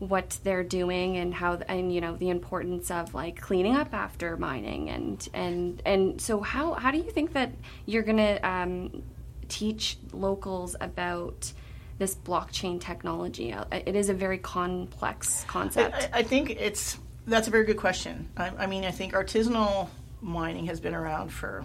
what 0.00 0.38
they're 0.44 0.64
doing 0.64 1.18
and 1.18 1.34
how 1.34 1.54
and 1.68 1.92
you 1.94 2.00
know 2.00 2.16
the 2.16 2.30
importance 2.30 2.90
of 2.90 3.12
like 3.14 3.38
cleaning 3.38 3.76
up 3.76 3.92
after 3.92 4.36
mining 4.38 4.88
and 4.88 5.28
and 5.34 5.82
and 5.84 6.18
so 6.20 6.40
how 6.40 6.72
how 6.72 6.90
do 6.90 6.96
you 6.96 7.10
think 7.10 7.34
that 7.34 7.52
you're 7.84 8.02
gonna 8.02 8.40
um, 8.42 9.02
teach 9.50 9.98
locals 10.12 10.74
about 10.80 11.52
this 11.98 12.14
blockchain 12.14 12.80
technology? 12.80 13.52
Uh, 13.52 13.64
it 13.70 13.94
is 13.94 14.08
a 14.08 14.14
very 14.14 14.38
complex 14.38 15.44
concept. 15.46 16.08
I, 16.12 16.20
I 16.20 16.22
think 16.22 16.50
it's 16.50 16.98
that's 17.26 17.48
a 17.48 17.50
very 17.50 17.64
good 17.64 17.76
question. 17.76 18.28
I, 18.36 18.50
I, 18.58 18.66
mean, 18.66 18.84
I 18.84 18.90
think 18.90 19.12
artisanal 19.12 19.88
mining 20.22 20.66
has 20.66 20.80
been 20.80 20.94
around 20.94 21.28
for 21.28 21.64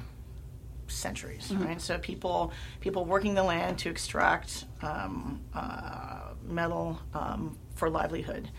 centuries, 0.87 1.49
mm-hmm. 1.49 1.63
right? 1.63 1.81
So 1.81 1.97
people 1.97 2.51
people 2.81 3.05
working 3.05 3.33
the 3.33 3.43
land 3.43 3.79
to 3.79 3.89
extract 3.89 4.65
um, 4.81 5.41
uh, 5.53 6.33
metal 6.43 6.99
um, 7.13 7.57
for 7.75 7.89
livelihood. 7.89 8.49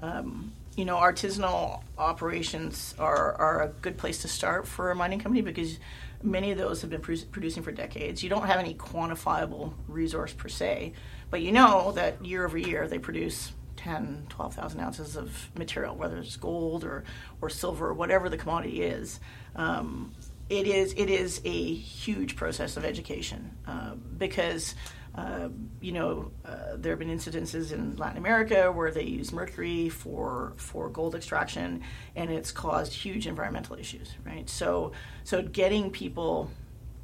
Um, 0.00 0.52
you 0.76 0.84
know, 0.84 0.96
artisanal 0.96 1.82
operations 1.98 2.94
are, 2.98 3.34
are 3.34 3.62
a 3.62 3.68
good 3.68 3.98
place 3.98 4.22
to 4.22 4.28
start 4.28 4.66
for 4.66 4.90
a 4.90 4.94
mining 4.94 5.18
company 5.18 5.42
because 5.42 5.78
many 6.22 6.50
of 6.50 6.58
those 6.58 6.80
have 6.82 6.90
been 6.90 7.00
producing 7.00 7.62
for 7.62 7.72
decades. 7.72 8.22
You 8.22 8.30
don't 8.30 8.46
have 8.46 8.58
any 8.58 8.74
quantifiable 8.74 9.72
resource 9.88 10.32
per 10.32 10.48
se, 10.48 10.92
but 11.30 11.42
you 11.42 11.52
know 11.52 11.92
that 11.92 12.24
year 12.24 12.44
over 12.44 12.58
year 12.58 12.88
they 12.88 12.98
produce 12.98 13.52
10, 13.76 14.26
12,000 14.28 14.80
ounces 14.80 15.16
of 15.16 15.50
material, 15.56 15.96
whether 15.96 16.18
it's 16.18 16.36
gold 16.36 16.84
or, 16.84 17.04
or 17.40 17.50
silver 17.50 17.88
or 17.88 17.94
whatever 17.94 18.28
the 18.28 18.36
commodity 18.36 18.82
is. 18.82 19.18
Um, 19.56 20.12
it 20.48 20.66
is 20.66 20.92
it 20.94 21.08
is 21.08 21.40
a 21.44 21.74
huge 21.74 22.36
process 22.36 22.76
of 22.76 22.84
education 22.84 23.56
uh, 23.66 23.94
because 24.18 24.74
uh, 25.14 25.48
you 25.80 25.92
know, 25.92 26.30
uh, 26.44 26.76
there 26.76 26.92
have 26.92 26.98
been 26.98 27.10
incidences 27.10 27.70
in 27.70 27.96
Latin 27.96 28.16
America 28.16 28.72
where 28.72 28.90
they 28.90 29.02
use 29.02 29.32
mercury 29.32 29.90
for 29.90 30.54
for 30.56 30.88
gold 30.88 31.14
extraction, 31.14 31.82
and 32.16 32.30
it's 32.30 32.50
caused 32.50 32.92
huge 32.94 33.26
environmental 33.26 33.76
issues. 33.76 34.14
Right. 34.24 34.48
So 34.48 34.92
so 35.24 35.42
getting 35.42 35.90
people 35.90 36.50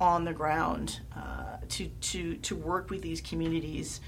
on 0.01 0.25
the 0.25 0.33
ground 0.33 1.01
uh, 1.15 1.59
to 1.69 1.89
to 1.89 2.37
to 2.37 2.57
work 2.57 2.89
with 2.89 3.03
these 3.03 3.21
communities 3.21 4.01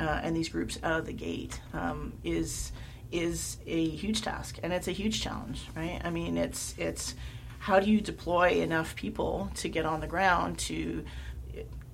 uh, 0.00 0.20
and 0.22 0.34
these 0.34 0.48
groups 0.48 0.78
out 0.82 1.00
of 1.00 1.06
the 1.06 1.12
gate 1.12 1.60
um, 1.72 2.12
is 2.24 2.72
is 3.12 3.58
a 3.66 3.88
huge 3.90 4.22
task, 4.22 4.58
and 4.64 4.72
it's 4.72 4.88
a 4.88 4.92
huge 4.92 5.22
challenge. 5.22 5.62
Right. 5.76 6.00
I 6.04 6.10
mean, 6.10 6.36
it's 6.36 6.74
it's 6.76 7.14
how 7.60 7.78
do 7.78 7.88
you 7.88 8.00
deploy 8.00 8.48
enough 8.62 8.96
people 8.96 9.48
to 9.54 9.68
get 9.68 9.86
on 9.86 10.00
the 10.00 10.08
ground 10.08 10.58
to 10.58 11.04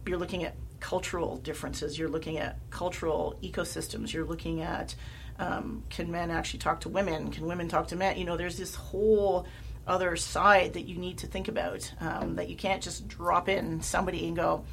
you're 0.06 0.18
looking 0.18 0.44
at 0.44 0.54
cultural 0.80 1.36
differences. 1.38 1.98
You're 1.98 2.08
looking 2.08 2.38
at 2.38 2.58
cultural 2.70 3.38
ecosystems. 3.42 4.12
You're 4.12 4.24
looking 4.24 4.62
at 4.62 4.94
um, 5.38 5.84
can 5.88 6.10
men 6.10 6.30
actually 6.30 6.58
talk 6.58 6.80
to 6.80 6.88
women? 6.88 7.30
Can 7.30 7.46
women 7.46 7.68
talk 7.68 7.88
to 7.88 7.96
men? 7.96 8.18
You 8.18 8.24
know, 8.24 8.36
there's 8.36 8.58
this 8.58 8.74
whole 8.74 9.46
other 9.86 10.14
side 10.16 10.74
that 10.74 10.82
you 10.82 10.96
need 10.96 11.18
to 11.18 11.26
think 11.26 11.48
about 11.48 11.90
um, 12.00 12.36
that 12.36 12.48
you 12.48 12.56
can't 12.56 12.82
just 12.82 13.08
drop 13.08 13.48
in 13.48 13.80
somebody 13.80 14.26
and 14.26 14.36
go, 14.36 14.64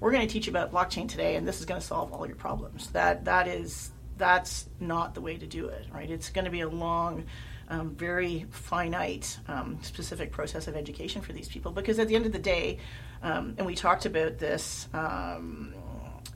"We're 0.00 0.12
going 0.12 0.26
to 0.26 0.32
teach 0.32 0.46
you 0.46 0.52
about 0.52 0.72
blockchain 0.72 1.08
today, 1.08 1.36
and 1.36 1.46
this 1.46 1.60
is 1.60 1.66
going 1.66 1.80
to 1.80 1.86
solve 1.86 2.12
all 2.12 2.26
your 2.26 2.36
problems." 2.36 2.90
That 2.90 3.26
that 3.26 3.46
is 3.46 3.90
that's 4.16 4.68
not 4.80 5.14
the 5.14 5.20
way 5.20 5.36
to 5.36 5.46
do 5.46 5.68
it, 5.68 5.86
right? 5.92 6.10
It's 6.10 6.30
going 6.30 6.46
to 6.46 6.50
be 6.50 6.62
a 6.62 6.68
long 6.68 7.24
um, 7.68 7.94
very 7.94 8.46
finite, 8.50 9.38
um, 9.48 9.78
specific 9.82 10.32
process 10.32 10.68
of 10.68 10.76
education 10.76 11.20
for 11.20 11.32
these 11.32 11.48
people. 11.48 11.72
Because 11.72 11.98
at 11.98 12.08
the 12.08 12.16
end 12.16 12.26
of 12.26 12.32
the 12.32 12.38
day, 12.38 12.78
um, 13.22 13.54
and 13.58 13.66
we 13.66 13.74
talked 13.74 14.06
about 14.06 14.38
this 14.38 14.88
um, 14.92 15.74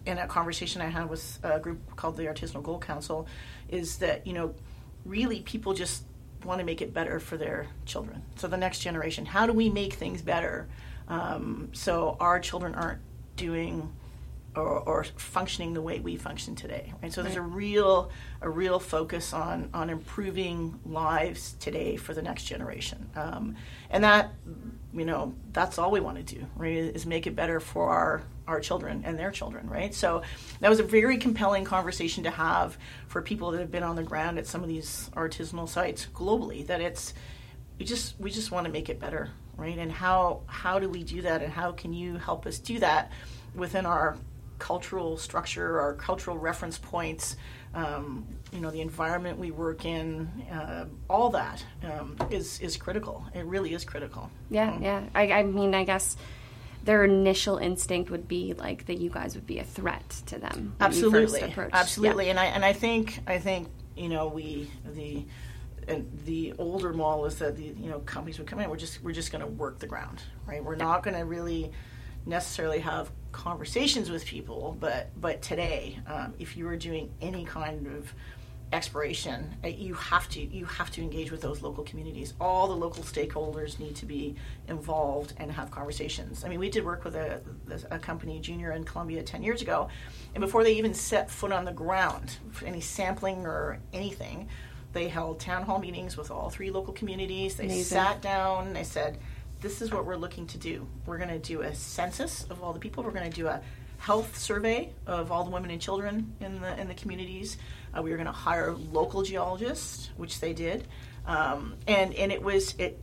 in 0.07 0.19
a 0.19 0.27
conversation 0.27 0.81
I 0.81 0.87
had 0.87 1.09
with 1.09 1.39
a 1.43 1.59
group 1.59 1.97
called 1.97 2.17
the 2.17 2.25
Artisanal 2.25 2.63
Gold 2.63 2.83
Council, 2.83 3.27
is 3.69 3.99
that 3.99 4.27
you 4.27 4.33
know 4.33 4.55
really 5.05 5.41
people 5.41 5.75
just 5.75 6.05
want 6.45 6.59
to 6.59 6.65
make 6.65 6.81
it 6.81 6.95
better 6.95 7.21
for 7.21 7.37
their 7.37 7.67
children. 7.85 8.23
So 8.37 8.49
the 8.49 8.57
next 8.57 8.81
generation, 8.81 9.27
how 9.27 9.47
do 9.47 9.53
we 9.53 9.69
make 9.69 9.95
things 9.95 10.23
better 10.23 10.69
um, 11.11 11.71
so 11.73 12.17
our 12.21 12.39
children 12.39 12.75
aren't 12.75 13.01
doing 13.37 13.93
or, 14.57 14.81
or, 14.81 15.05
functioning 15.05 15.75
the 15.75 15.81
way 15.81 16.01
we 16.01 16.17
function 16.17 16.57
today. 16.57 16.93
Right. 17.03 17.13
So 17.13 17.23
there's 17.23 17.37
a 17.37 17.43
real 17.43 18.11
a 18.41 18.51
real 18.51 18.81
focus 18.81 19.33
on 19.33 19.71
on 19.73 19.91
improving 19.91 20.81
lives 20.85 21.55
today 21.61 21.97
for 21.97 22.15
the 22.15 22.23
next 22.23 22.45
generation, 22.45 23.11
um, 23.15 23.57
and 23.91 24.03
that 24.03 24.33
you 24.93 25.05
know 25.05 25.35
that's 25.53 25.79
all 25.79 25.91
we 25.91 26.01
want 26.01 26.17
to 26.27 26.35
do. 26.35 26.47
Right, 26.57 26.77
is 26.77 27.07
make 27.07 27.27
it 27.27 27.37
better 27.37 27.61
for 27.61 27.91
our 27.91 28.23
our 28.49 28.61
children 28.61 29.03
and 29.05 29.17
their 29.17 29.31
children. 29.31 29.69
Right. 29.69 29.95
So 29.95 30.23
that 30.59 30.69
was 30.69 30.81
a 30.81 30.85
very 30.85 31.19
compelling 31.19 31.65
conversation 31.65 32.25
to 32.25 32.31
have 32.31 32.77
for 33.07 33.23
people 33.23 33.53
that 33.53 33.61
have 33.61 33.71
been 33.71 33.85
on 33.85 33.95
the 33.95 34.03
ground 34.03 34.39
at 34.39 34.49
some 34.49 34.63
of 34.63 34.69
these 34.69 35.11
artisanal 35.15 35.69
sites 35.69 36.09
globally. 36.13 36.67
That 36.67 36.81
it's 36.81 37.15
we 37.79 37.85
just 37.85 38.19
we 38.19 38.31
just 38.31 38.51
want 38.51 38.67
to 38.67 38.73
make 38.73 38.89
it 38.89 38.99
better. 38.99 39.31
Right. 39.57 39.79
And 39.79 39.93
how 39.93 40.41
how 40.47 40.81
do 40.81 40.89
we 40.89 41.05
do 41.05 41.23
that? 41.23 41.41
And 41.41 41.53
how 41.53 41.71
can 41.71 41.93
you 41.93 42.17
help 42.17 42.47
us 42.47 42.59
do 42.59 42.81
that? 42.81 43.13
within 43.55 43.87
our 43.87 44.17
cultural 44.61 45.17
structure, 45.17 45.81
our 45.81 45.95
cultural 45.95 46.39
reference 46.39 46.79
points, 46.79 47.37
um, 47.75 48.27
you 48.53 48.61
know, 48.61 48.71
the 48.71 48.81
environment 48.81 49.39
we 49.39 49.51
work 49.51 49.85
in, 49.85 50.29
uh, 50.53 50.85
all 51.09 51.31
that 51.31 51.65
um, 51.83 52.17
is 52.31 52.61
is 52.61 52.77
critical. 52.77 53.25
It 53.35 53.45
really 53.47 53.75
is 53.75 53.85
critical. 53.85 54.31
Yeah, 54.51 54.79
yeah. 54.81 55.03
I, 55.15 55.33
I 55.33 55.43
mean, 55.43 55.75
I 55.75 55.85
guess 55.85 56.17
their 56.85 57.05
initial 57.05 57.59
instinct 57.59 58.11
would 58.11 58.27
be 58.29 58.55
like 58.55 58.87
that 58.87 58.99
you 58.99 59.11
guys 59.11 59.35
would 59.35 59.47
be 59.47 59.59
a 59.59 59.65
threat 59.65 60.09
to 60.27 60.39
them. 60.39 60.75
Absolutely, 60.81 61.43
absolutely. 61.73 62.27
Yeah. 62.27 62.31
And 62.31 62.41
I 62.41 62.45
and 62.47 62.65
I 62.65 62.73
think 62.73 63.21
I 63.27 63.39
think 63.39 63.69
you 63.97 64.09
know 64.09 64.29
we 64.29 64.71
the 64.95 65.25
and 65.89 66.11
the 66.25 66.55
older 66.59 66.93
model 66.93 67.27
is 67.27 67.39
that 67.39 67.57
the 67.57 67.65
you 67.65 67.91
know 67.91 68.01
companies 68.01 68.39
would 68.39 68.47
come 68.47 68.61
in. 68.61 68.71
We're 68.71 68.77
just 68.77 69.03
we're 69.03 69.13
just 69.13 69.33
going 69.33 69.43
to 69.43 69.51
work 69.51 69.79
the 69.79 69.87
ground, 69.87 70.23
right? 70.47 70.63
We're 70.63 70.77
not 70.77 71.03
going 71.03 71.17
to 71.17 71.25
really 71.25 71.73
necessarily 72.27 72.81
have 72.81 73.11
conversations 73.33 74.11
with 74.11 74.25
people, 74.25 74.77
but 74.81 75.11
but 75.21 75.43
today, 75.43 75.99
um, 76.07 76.35
if 76.39 76.57
you 76.57 76.67
are 76.69 76.77
doing 76.77 77.11
any 77.21 77.45
kind 77.45 77.87
of 77.87 78.13
exploration, 78.73 79.57
uh, 79.65 79.69
you 79.69 79.95
have 79.95 80.29
to 80.29 80.41
you 80.41 80.65
have 80.65 80.91
to 80.93 81.03
engage 81.03 81.31
with 81.31 81.41
those 81.41 81.63
local 81.63 81.85
communities. 81.85 82.35
All 82.41 82.69
the 82.69 82.77
local 82.77 83.03
stakeholders 83.03 83.79
need 83.79 83.97
to 83.97 84.07
be 84.07 84.37
involved 84.69 85.35
and 85.39 85.51
have 85.51 85.71
conversations. 85.71 86.45
I 86.45 86.49
mean, 86.49 86.61
we 86.61 86.71
did 86.71 86.85
work 86.85 87.05
with 87.05 87.17
a, 87.17 87.41
a 87.91 87.99
company 87.99 88.39
junior 88.41 88.73
in 88.73 88.85
Colombia, 88.85 89.23
ten 89.23 89.43
years 89.43 89.63
ago, 89.63 89.89
and 90.35 90.41
before 90.41 90.63
they 90.65 90.75
even 90.75 90.95
set 90.95 91.31
foot 91.31 91.53
on 91.53 91.65
the 91.65 91.73
ground, 91.73 92.37
any 92.65 92.81
sampling 92.81 93.47
or 93.47 93.81
anything, 93.93 94.49
they 94.93 95.09
held 95.09 95.39
town 95.41 95.63
hall 95.63 95.79
meetings 95.79 96.17
with 96.17 96.31
all 96.31 96.51
three 96.51 96.71
local 96.71 96.93
communities. 96.93 97.57
They 97.57 97.65
Amazing. 97.65 97.85
sat 97.85 98.23
down. 98.23 98.73
They 98.73 98.85
said 98.85 99.19
this 99.61 99.83
is 99.83 99.93
what 99.93 100.07
we're 100.07 100.17
looking 100.17 100.47
to 100.49 100.59
do. 100.59 100.87
We're 101.07 101.19
going 101.19 101.31
to 101.31 101.39
do 101.39 101.63
a 101.63 101.75
census 101.75 102.45
of 102.51 102.63
all 102.63 102.73
the 102.73 102.81
people. 102.81 103.05
We're 103.05 103.11
going 103.11 103.31
to 103.31 103.37
do 103.37 103.47
a 103.47 103.61
health 103.99 104.39
survey 104.39 104.93
of 105.07 105.31
all 105.31 105.45
the 105.45 105.51
women 105.51 105.71
and 105.71 105.81
children 105.81 106.35
in 106.41 106.61
the 106.61 106.81
in 106.81 106.89
the 106.89 106.95
communities. 106.95 107.59
Uh, 107.97 108.03
we 108.03 108.11
were 108.11 108.17
going 108.17 108.27
to 108.27 108.33
hire 108.33 108.73
local 108.73 109.23
geologists, 109.23 110.11
which 110.17 110.41
they 110.41 110.53
did, 110.53 110.87
um, 111.27 111.75
and 111.87 112.15
and 112.15 112.33
it 112.33 112.43
was 112.43 112.75
it. 112.79 112.99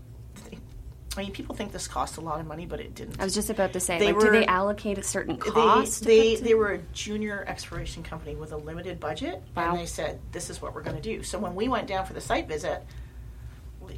I 1.15 1.21
mean, 1.21 1.31
people 1.31 1.55
think 1.55 1.71
this 1.71 1.87
cost 1.87 2.17
a 2.17 2.21
lot 2.21 2.39
of 2.39 2.45
money, 2.45 2.67
but 2.67 2.79
it 2.79 2.93
didn't. 2.93 3.19
I 3.19 3.23
was 3.23 3.33
just 3.33 3.49
about 3.49 3.73
to 3.73 3.79
say, 3.79 3.97
they 3.97 4.07
like, 4.07 4.17
were, 4.17 4.25
do 4.25 4.31
they 4.31 4.45
allocate 4.45 4.99
a 4.99 5.03
certain 5.03 5.37
cost? 5.37 6.03
They 6.03 6.35
they, 6.35 6.41
they 6.41 6.53
were 6.53 6.73
a 6.73 6.77
junior 6.93 7.43
exploration 7.47 8.03
company 8.03 8.35
with 8.35 8.51
a 8.51 8.57
limited 8.57 8.99
budget, 8.99 9.41
wow. 9.55 9.71
and 9.71 9.79
they 9.79 9.85
said, 9.85 10.19
"This 10.31 10.49
is 10.49 10.61
what 10.61 10.75
we're 10.75 10.83
going 10.83 10.97
to 10.97 11.01
do." 11.01 11.23
So 11.23 11.39
when 11.39 11.55
we 11.55 11.67
went 11.67 11.87
down 11.87 12.05
for 12.05 12.13
the 12.13 12.21
site 12.21 12.47
visit, 12.47 12.83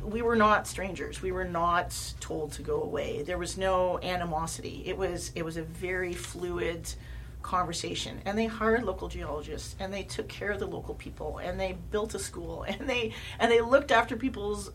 we 0.04 0.22
were 0.22 0.36
not 0.36 0.68
strangers. 0.68 1.22
We 1.22 1.32
were 1.32 1.46
not 1.46 1.96
told 2.20 2.52
to 2.54 2.62
go 2.62 2.82
away. 2.82 3.24
There 3.24 3.38
was 3.38 3.58
no 3.58 4.00
animosity. 4.00 4.84
It 4.86 4.98
was 4.98 5.32
it 5.36 5.44
was 5.44 5.58
a 5.58 5.64
very 5.64 6.14
fluid 6.14 6.94
conversation. 7.42 8.22
And 8.26 8.38
they 8.38 8.46
hired 8.46 8.84
local 8.84 9.08
geologists 9.08 9.76
and 9.80 9.94
they 9.94 10.04
took 10.04 10.28
care 10.28 10.52
of 10.52 10.60
the 10.60 10.68
local 10.68 10.96
people 10.96 11.38
and 11.40 11.60
they 11.60 11.78
built 11.92 12.14
a 12.14 12.20
school 12.20 12.64
and 12.68 12.90
they 12.90 13.14
and 13.40 13.52
they 13.52 13.62
looked 13.62 13.92
after 13.92 14.16
people's 14.16 14.72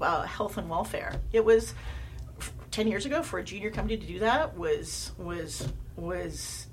uh, 0.00 0.22
health 0.22 0.58
and 0.58 0.68
welfare. 0.68 1.20
It 1.32 1.44
was 1.44 1.74
10 2.70 2.86
years 2.86 3.06
ago 3.06 3.22
for 3.22 3.38
a 3.38 3.44
junior 3.44 3.70
company 3.70 3.96
to 3.96 4.06
do 4.06 4.18
that 4.20 4.56
was 4.56 5.12
was 5.18 5.68
was 5.96 6.66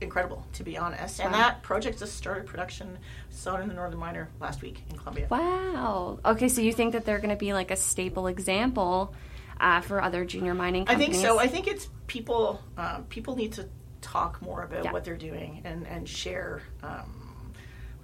incredible, 0.00 0.46
to 0.54 0.64
be 0.64 0.76
honest. 0.76 1.20
And 1.20 1.32
that 1.34 1.62
project 1.62 1.98
just 1.98 2.16
started 2.16 2.46
production, 2.46 2.98
saw 3.30 3.56
it 3.56 3.62
in 3.62 3.68
the 3.68 3.74
Northern 3.74 3.98
Miner 3.98 4.28
last 4.40 4.62
week 4.62 4.82
in 4.90 4.96
Colombia. 4.96 5.26
Wow. 5.30 6.18
Okay, 6.24 6.48
so 6.48 6.60
you 6.60 6.72
think 6.72 6.92
that 6.92 7.04
they're 7.04 7.18
going 7.18 7.30
to 7.30 7.36
be 7.36 7.52
like 7.52 7.70
a 7.70 7.76
staple 7.76 8.26
example 8.26 9.14
uh, 9.60 9.80
for 9.80 10.02
other 10.02 10.24
junior 10.24 10.54
mining 10.54 10.84
companies? 10.86 11.08
I 11.08 11.12
think 11.12 11.24
so. 11.24 11.38
I 11.38 11.46
think 11.46 11.66
it's 11.66 11.88
people. 12.06 12.62
Uh, 12.76 13.00
people 13.08 13.36
need 13.36 13.52
to 13.52 13.68
talk 14.00 14.40
more 14.40 14.62
about 14.62 14.84
yeah. 14.84 14.92
what 14.92 15.04
they're 15.04 15.16
doing 15.16 15.60
and 15.64 15.86
and 15.86 16.08
share. 16.08 16.62
Um, 16.82 17.52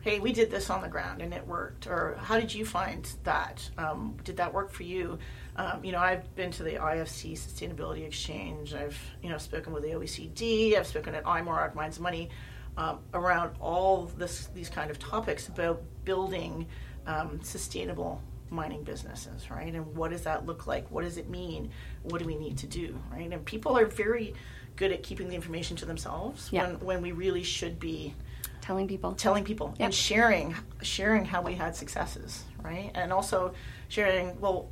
hey, 0.03 0.21
we 0.21 0.33
did 0.33 0.51
this 0.53 0.71
on 0.71 0.83
the 0.83 0.89
ground 0.89 1.21
and 1.21 1.35
it 1.35 1.45
worked. 1.47 1.87
Or 1.87 2.17
how 2.21 2.39
did 2.39 2.55
you 2.55 2.65
find 2.65 3.11
that? 3.25 3.69
Um, 3.77 4.17
did 4.23 4.37
that 4.37 4.55
work 4.55 4.71
for 4.71 4.85
you? 4.85 5.19
Um, 5.57 5.83
you 5.83 5.93
know, 5.93 5.99
I've 5.99 6.35
been 6.35 6.51
to 6.53 6.63
the 6.63 6.73
IFC 6.73 7.33
Sustainability 7.33 8.07
Exchange. 8.07 8.75
I've, 8.75 8.99
you 9.23 9.31
know, 9.31 9.39
spoken 9.39 9.73
with 9.73 9.83
the 9.83 9.91
OECD. 9.91 10.77
I've 10.77 10.87
spoken 10.87 11.15
at 11.15 11.25
IMARC, 11.25 11.75
Mines 11.75 11.99
Money, 11.99 12.29
um, 12.77 12.99
around 13.15 13.57
all 13.59 14.05
this, 14.19 14.49
these 14.55 14.69
kind 14.69 14.91
of 14.91 14.99
topics 14.99 15.49
about 15.49 15.83
building 16.05 16.67
um, 17.07 17.41
sustainable 17.43 18.21
mining 18.51 18.83
businesses, 18.85 19.51
right? 19.51 19.75
And 19.75 19.97
what 19.97 20.11
does 20.11 20.23
that 20.23 20.47
look 20.47 20.67
like? 20.67 20.91
What 20.91 21.05
does 21.05 21.17
it 21.17 21.29
mean? 21.29 21.71
What 22.03 22.21
do 22.21 22.27
we 22.27 22.37
need 22.37 22.59
to 22.59 22.67
do, 22.67 22.99
right? 23.11 23.33
And 23.33 23.45
people 23.45 23.77
are 23.79 23.87
very 23.87 24.35
good 24.77 24.93
at 24.93 25.03
keeping 25.03 25.29
the 25.29 25.35
information 25.35 25.77
to 25.79 25.87
themselves 25.87 26.49
yeah. 26.53 26.67
when, 26.67 26.81
when 26.81 27.03
we 27.03 27.13
really 27.13 27.43
should 27.43 27.81
be 27.81 28.15
telling 28.61 28.89
people 28.89 29.13
telling 29.13 29.45
people 29.45 29.73
yep. 29.79 29.87
and 29.87 29.95
sharing 29.95 30.55
sharing 30.83 31.25
how 31.25 31.41
we 31.41 31.55
had 31.55 31.77
successes 31.77 32.45
right 32.63 32.91
and 32.97 33.13
also 33.13 33.55
sharing 33.89 34.39
well 34.41 34.69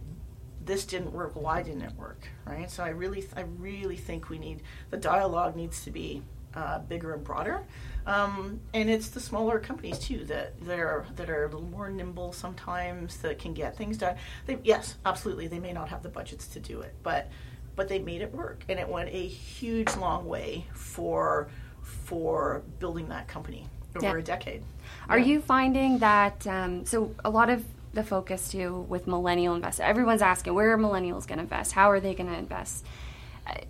this 0.64 0.85
didn't 0.85 1.12
work 1.12 1.33
why 1.35 1.62
didn't 1.62 1.83
it 1.83 1.92
work 1.96 2.29
right 2.46 2.70
so 2.70 2.83
i 2.83 2.88
really 2.88 3.27
i 3.37 3.42
really 3.59 3.96
think 3.96 4.29
we 4.29 4.38
need 4.38 4.62
the 4.90 4.96
dialogue 4.96 5.57
needs 5.57 5.85
to 5.85 5.90
be 5.90 6.22
uh, 6.55 6.79
bigger 6.79 7.14
and 7.14 7.24
broader 7.24 7.64
um, 8.07 8.61
and 8.74 8.88
it's 8.88 9.09
the 9.09 9.18
smaller 9.18 9.59
companies 9.59 9.98
too 9.98 10.24
that 10.24 10.59
that 10.64 10.79
are 10.79 11.05
that 11.16 11.29
are 11.29 11.46
a 11.46 11.46
little 11.46 11.62
more 11.62 11.90
nimble 11.90 12.33
sometimes 12.33 13.16
that 13.16 13.40
can 13.40 13.53
get 13.53 13.77
things 13.77 13.96
done 13.96 14.14
they, 14.46 14.57
yes 14.62 14.94
absolutely 15.05 15.48
they 15.48 15.59
may 15.59 15.72
not 15.72 15.88
have 15.88 16.00
the 16.05 16.09
budgets 16.09 16.46
to 16.46 16.61
do 16.61 16.81
it 16.81 16.94
but 17.03 17.29
but 17.74 17.88
they 17.88 17.98
made 17.98 18.22
it 18.22 18.33
work 18.33 18.64
and 18.68 18.79
it 18.79 18.88
went 18.88 19.09
a 19.09 19.27
huge 19.27 19.96
long 19.96 20.27
way 20.27 20.64
for 20.72 21.48
for 21.83 22.62
building 22.79 23.09
that 23.09 23.27
company 23.27 23.66
over 23.96 24.07
yeah. 24.07 24.16
a 24.16 24.22
decade. 24.22 24.62
Are 25.09 25.18
yeah. 25.18 25.27
you 25.27 25.40
finding 25.40 25.98
that? 25.98 26.46
Um, 26.46 26.85
so 26.85 27.14
a 27.24 27.31
lot 27.31 27.50
of 27.50 27.64
the 27.94 28.04
focus 28.04 28.48
too 28.48 28.87
with 28.88 29.07
millennial 29.07 29.54
investors. 29.54 29.85
Everyone's 29.85 30.22
asking 30.22 30.54
where 30.54 30.72
are 30.72 30.78
millennials 30.78 31.26
going 31.26 31.38
to 31.38 31.44
invest? 31.44 31.72
How 31.72 31.90
are 31.90 32.00
they 32.00 32.14
going 32.14 32.30
to 32.30 32.37
invest? 32.37 32.85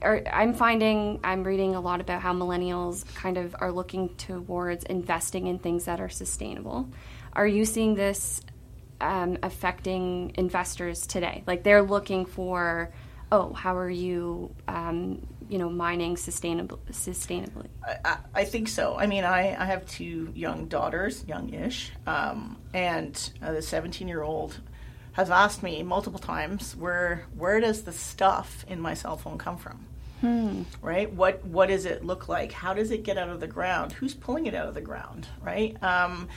I'm 0.02 0.54
finding 0.54 1.18
I'm 1.24 1.42
reading 1.42 1.74
a 1.74 1.80
lot 1.80 2.00
about 2.00 2.22
how 2.22 2.32
millennials 2.32 3.04
kind 3.14 3.36
of 3.36 3.56
are 3.58 3.72
looking 3.72 4.10
towards 4.16 4.84
investing 4.84 5.48
in 5.48 5.58
things 5.58 5.86
that 5.86 6.00
are 6.00 6.08
sustainable. 6.08 6.88
Are 7.32 7.46
you 7.46 7.64
seeing 7.64 7.96
this 7.96 8.40
um, 9.00 9.38
affecting 9.42 10.32
investors 10.36 11.06
today? 11.06 11.42
Like 11.46 11.64
they're 11.64 11.82
looking 11.82 12.24
for, 12.24 12.92
oh, 13.32 13.52
how 13.52 13.76
are 13.76 13.90
you 13.90 14.54
um, 14.68 15.26
you 15.48 15.58
know 15.58 15.68
mining 15.68 16.16
sustainable 16.16 16.80
sustainably? 16.90 17.68
I, 18.04 18.18
I, 18.34 18.44
think 18.44 18.68
so. 18.68 18.96
I 18.96 19.06
mean 19.06 19.24
I, 19.24 19.60
I 19.60 19.64
have 19.66 19.86
two 19.86 20.32
young 20.34 20.66
daughters 20.66 21.24
youngish 21.26 21.92
um, 22.06 22.56
and 22.72 23.30
uh, 23.42 23.52
the 23.52 23.62
17 23.62 24.08
year 24.08 24.22
old 24.22 24.60
has 25.12 25.30
asked 25.30 25.62
me 25.62 25.82
multiple 25.82 26.18
times 26.18 26.76
where 26.76 27.26
where 27.36 27.60
does 27.60 27.82
the 27.82 27.92
stuff 27.92 28.64
in 28.68 28.80
my 28.80 28.94
cell 28.94 29.16
phone 29.16 29.38
come 29.38 29.56
from? 29.56 29.86
Hmm. 30.20 30.62
right? 30.80 31.12
What 31.12 31.44
what 31.44 31.68
does 31.68 31.84
it 31.84 32.04
look 32.04 32.28
like? 32.28 32.52
How 32.52 32.72
does 32.72 32.90
it 32.90 33.02
get 33.02 33.18
out 33.18 33.28
of 33.28 33.40
the 33.40 33.46
ground? 33.46 33.92
Who's 33.92 34.14
pulling 34.14 34.46
it 34.46 34.54
out 34.54 34.68
of 34.68 34.74
the 34.74 34.80
ground? 34.80 35.26
Right? 35.42 35.80
Um, 35.82 36.28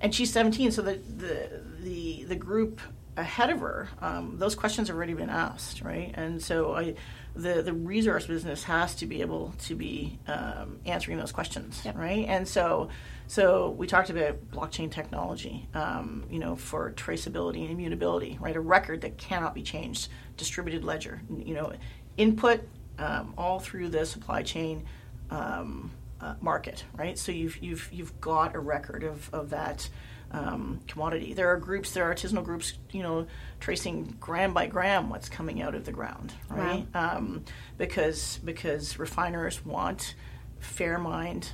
and 0.00 0.14
she's 0.14 0.32
17 0.32 0.72
so 0.72 0.82
the 0.82 0.94
the 0.94 1.62
the, 1.80 2.24
the 2.24 2.36
group 2.36 2.80
ahead 3.16 3.50
of 3.50 3.60
her 3.60 3.88
um, 4.00 4.36
those 4.38 4.54
questions 4.54 4.88
have 4.88 4.96
already 4.96 5.14
been 5.14 5.30
asked 5.30 5.82
right? 5.82 6.12
And 6.14 6.42
so 6.42 6.74
i 6.74 6.94
the, 7.34 7.62
the 7.62 7.72
resource 7.72 8.26
business 8.26 8.64
has 8.64 8.94
to 8.96 9.06
be 9.06 9.20
able 9.20 9.54
to 9.64 9.74
be 9.74 10.18
um, 10.28 10.78
answering 10.86 11.18
those 11.18 11.32
questions, 11.32 11.82
yep. 11.84 11.96
right? 11.96 12.26
And 12.28 12.46
so, 12.46 12.88
so 13.26 13.70
we 13.70 13.86
talked 13.86 14.10
about 14.10 14.50
blockchain 14.50 14.90
technology, 14.90 15.68
um, 15.74 16.24
you 16.30 16.38
know, 16.38 16.54
for 16.54 16.92
traceability 16.92 17.62
and 17.62 17.70
immutability, 17.70 18.38
right? 18.40 18.54
A 18.54 18.60
record 18.60 19.00
that 19.00 19.18
cannot 19.18 19.54
be 19.54 19.62
changed, 19.62 20.08
distributed 20.36 20.84
ledger, 20.84 21.22
you 21.36 21.54
know, 21.54 21.72
input 22.16 22.60
um, 22.98 23.34
all 23.36 23.58
through 23.58 23.88
the 23.88 24.06
supply 24.06 24.42
chain 24.42 24.84
um, 25.30 25.90
uh, 26.20 26.34
market, 26.40 26.84
right? 26.96 27.18
So 27.18 27.32
you've 27.32 27.56
you've 27.62 27.88
you've 27.92 28.20
got 28.20 28.54
a 28.54 28.60
record 28.60 29.02
of 29.02 29.28
of 29.32 29.50
that 29.50 29.88
um, 30.34 30.80
commodity. 30.88 31.32
There 31.32 31.48
are 31.48 31.56
groups, 31.56 31.92
there 31.92 32.10
are 32.10 32.14
artisanal 32.14 32.44
groups, 32.44 32.74
you 32.90 33.02
know, 33.02 33.26
tracing 33.60 34.16
gram 34.18 34.52
by 34.52 34.66
gram 34.66 35.08
what's 35.08 35.28
coming 35.28 35.62
out 35.62 35.74
of 35.76 35.84
the 35.84 35.92
ground, 35.92 36.34
right? 36.50 36.86
Wow. 36.92 37.16
Um, 37.16 37.44
because 37.78 38.40
because 38.44 38.98
refiners 38.98 39.64
want 39.64 40.16
fair 40.58 40.98
mined 40.98 41.52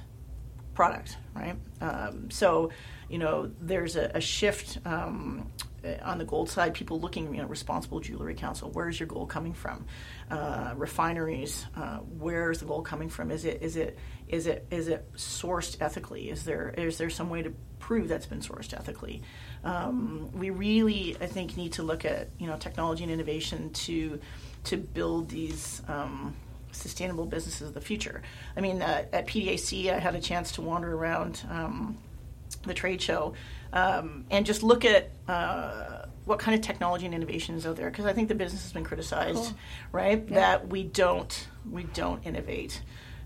product, 0.75 1.19
right? 1.35 1.57
Um, 1.83 2.31
so, 2.31 2.71
you 3.11 3.19
know, 3.19 3.51
there's 3.61 3.97
a, 3.97 4.13
a 4.15 4.21
shift 4.21 4.79
um, 4.87 5.53
on 6.03 6.17
the 6.17 6.25
gold 6.25 6.49
side. 6.49 6.73
People 6.73 7.01
looking, 7.01 7.35
you 7.35 7.43
know, 7.43 7.49
responsible 7.49 8.01
jewelry 8.01 8.35
council. 8.35 8.71
Where's 8.73 8.99
your 8.99 9.09
gold 9.09 9.29
coming 9.29 9.53
from? 9.53 9.85
Uh, 10.31 10.73
refineries. 10.75 11.67
Uh, 11.77 11.99
where's 11.99 12.61
the 12.61 12.65
gold 12.65 12.87
coming 12.87 13.11
from? 13.11 13.31
Is 13.31 13.45
it 13.45 13.63
is 13.63 13.77
it 13.77 13.99
is 14.27 14.47
it 14.47 14.67
is 14.71 14.89
it 14.89 15.13
sourced 15.17 15.77
ethically? 15.83 16.31
Is 16.31 16.45
there 16.45 16.71
is 16.71 16.97
there 16.97 17.11
some 17.11 17.29
way 17.29 17.43
to 17.43 17.53
prove 17.91 18.07
that's 18.07 18.27
been 18.27 18.39
sourced 18.39 18.73
ethically. 18.73 19.21
Um, 19.65 20.31
we 20.33 20.51
really, 20.51 21.17
I 21.21 21.27
think, 21.27 21.57
need 21.57 21.73
to 21.73 21.83
look 21.83 22.05
at 22.05 22.29
you 22.39 22.47
know 22.47 22.57
technology 22.57 23.03
and 23.03 23.13
innovation 23.13 23.73
to 23.85 24.21
to 24.65 24.77
build 24.77 25.29
these. 25.29 25.83
Um, 25.89 26.37
sustainable 26.73 27.27
businesses 27.27 27.67
of 27.67 27.75
the 27.75 27.81
future. 27.81 28.23
I 28.57 28.61
mean, 28.61 28.81
uh, 28.81 29.05
at 29.13 29.27
PDAC, 29.27 29.93
I 29.93 29.99
had 29.99 30.15
a 30.15 30.21
chance 30.21 30.53
to 30.53 30.63
wander 30.63 30.95
around 30.95 31.43
um, 31.51 31.99
the 32.65 32.75
trade 32.75 33.03
show, 33.03 33.35
um, 33.73 34.25
and 34.31 34.47
just 34.47 34.63
look 34.63 34.85
at. 34.85 35.11
Uh, 35.27 36.07
what 36.27 36.39
kind 36.39 36.55
of 36.55 36.61
technology 36.61 37.07
and 37.07 37.15
innovation 37.15 37.57
is 37.57 37.67
out 37.67 37.75
there? 37.75 37.91
Because 37.91 38.07
I 38.07 38.13
think 38.13 38.29
the 38.29 38.37
business 38.37 38.63
has 38.63 38.73
been 38.73 38.85
criticized, 38.85 39.37
cool. 39.37 39.59
right? 39.91 40.23
Yeah. 40.29 40.35
That 40.35 40.69
we 40.69 40.85
don't 40.85 41.49
we 41.69 41.83
don't 41.83 42.25
innovate 42.25 42.83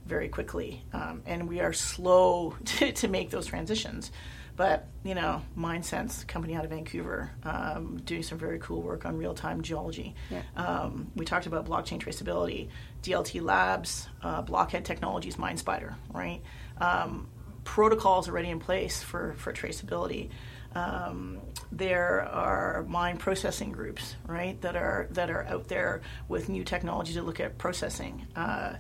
very 0.07 0.29
quickly, 0.29 0.83
um, 0.95 1.23
and 1.27 1.49
we 1.49 1.61
are 1.61 1.75
slow 1.75 2.57
to, 2.65 2.93
to 2.93 3.09
make 3.09 3.29
those 3.29 3.47
transitions. 3.47 4.11
But 4.57 4.89
you 5.03 5.15
know, 5.15 5.43
MineSense, 5.59 6.27
company 6.27 6.55
out 6.55 6.65
of 6.65 6.71
Vancouver, 6.71 7.31
um, 7.43 8.01
doing 8.05 8.23
some 8.23 8.39
very 8.39 8.59
cool 8.59 8.83
work 8.83 9.05
on 9.05 9.17
real-time 9.19 9.63
geology. 9.63 10.15
Yeah. 10.31 10.43
Um, 10.57 11.11
we 11.15 11.25
talked 11.25 11.47
about 11.47 11.67
blockchain 11.67 11.99
traceability, 11.99 12.69
DLT 13.03 13.43
Labs, 13.43 14.09
uh, 14.23 14.43
Blockhead 14.43 14.85
Technologies, 14.85 15.37
MineSpider, 15.37 15.95
right? 16.13 16.41
Um, 16.79 17.29
protocols 17.65 18.29
already 18.29 18.51
in 18.51 18.61
place 18.61 19.03
for 19.03 19.35
for 19.35 19.53
traceability. 19.53 20.31
Um, 20.75 21.41
there 21.71 22.23
are 22.23 22.85
mine 22.89 23.17
processing 23.19 23.71
groups, 23.73 24.17
right, 24.27 24.61
that 24.63 24.77
are 24.77 25.09
that 25.13 25.31
are 25.31 25.45
out 25.45 25.69
there 25.69 26.03
with 26.29 26.49
new 26.49 26.65
technology 26.65 27.15
to 27.15 27.23
look 27.23 27.41
at 27.41 27.59
processing. 27.59 28.27
Uh, 28.35 28.75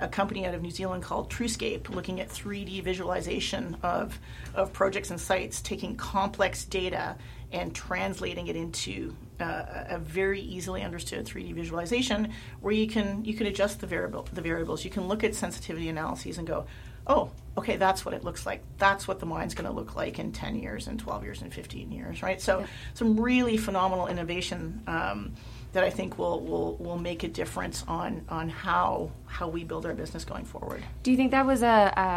a 0.00 0.08
company 0.08 0.46
out 0.46 0.54
of 0.54 0.62
New 0.62 0.70
Zealand 0.70 1.02
called 1.02 1.30
TrueScape, 1.30 1.88
looking 1.88 2.20
at 2.20 2.28
3D 2.28 2.82
visualization 2.82 3.76
of, 3.82 4.18
of 4.54 4.72
projects 4.72 5.10
and 5.10 5.20
sites, 5.20 5.60
taking 5.60 5.96
complex 5.96 6.64
data 6.64 7.16
and 7.50 7.74
translating 7.74 8.48
it 8.48 8.56
into 8.56 9.16
uh, 9.40 9.84
a 9.88 9.98
very 9.98 10.40
easily 10.40 10.82
understood 10.82 11.24
3D 11.24 11.54
visualization, 11.54 12.32
where 12.60 12.74
you 12.74 12.86
can 12.86 13.24
you 13.24 13.34
can 13.34 13.46
adjust 13.46 13.80
the 13.80 13.86
variable 13.86 14.28
the 14.32 14.42
variables. 14.42 14.84
You 14.84 14.90
can 14.90 15.08
look 15.08 15.24
at 15.24 15.34
sensitivity 15.34 15.88
analyses 15.88 16.38
and 16.38 16.46
go, 16.46 16.66
oh, 17.08 17.30
okay, 17.56 17.76
that's 17.76 18.04
what 18.04 18.14
it 18.14 18.22
looks 18.22 18.46
like. 18.46 18.62
That's 18.76 19.08
what 19.08 19.18
the 19.18 19.26
mine's 19.26 19.54
going 19.54 19.68
to 19.68 19.74
look 19.74 19.96
like 19.96 20.18
in 20.18 20.32
10 20.32 20.56
years, 20.56 20.86
and 20.86 21.00
12 21.00 21.24
years, 21.24 21.42
and 21.42 21.52
15 21.52 21.90
years, 21.90 22.22
right? 22.22 22.40
So, 22.40 22.60
yeah. 22.60 22.66
some 22.94 23.18
really 23.18 23.56
phenomenal 23.56 24.06
innovation. 24.06 24.82
Um, 24.86 25.34
that 25.72 25.84
I 25.84 25.90
think 25.90 26.18
will, 26.18 26.40
will, 26.40 26.76
will 26.76 26.98
make 26.98 27.24
a 27.24 27.28
difference 27.28 27.84
on, 27.86 28.24
on 28.28 28.48
how, 28.48 29.10
how 29.26 29.48
we 29.48 29.64
build 29.64 29.84
our 29.84 29.92
business 29.92 30.24
going 30.24 30.44
forward. 30.44 30.82
Do 31.02 31.10
you 31.10 31.16
think 31.16 31.30
that 31.32 31.44
was 31.44 31.62
a, 31.62 31.66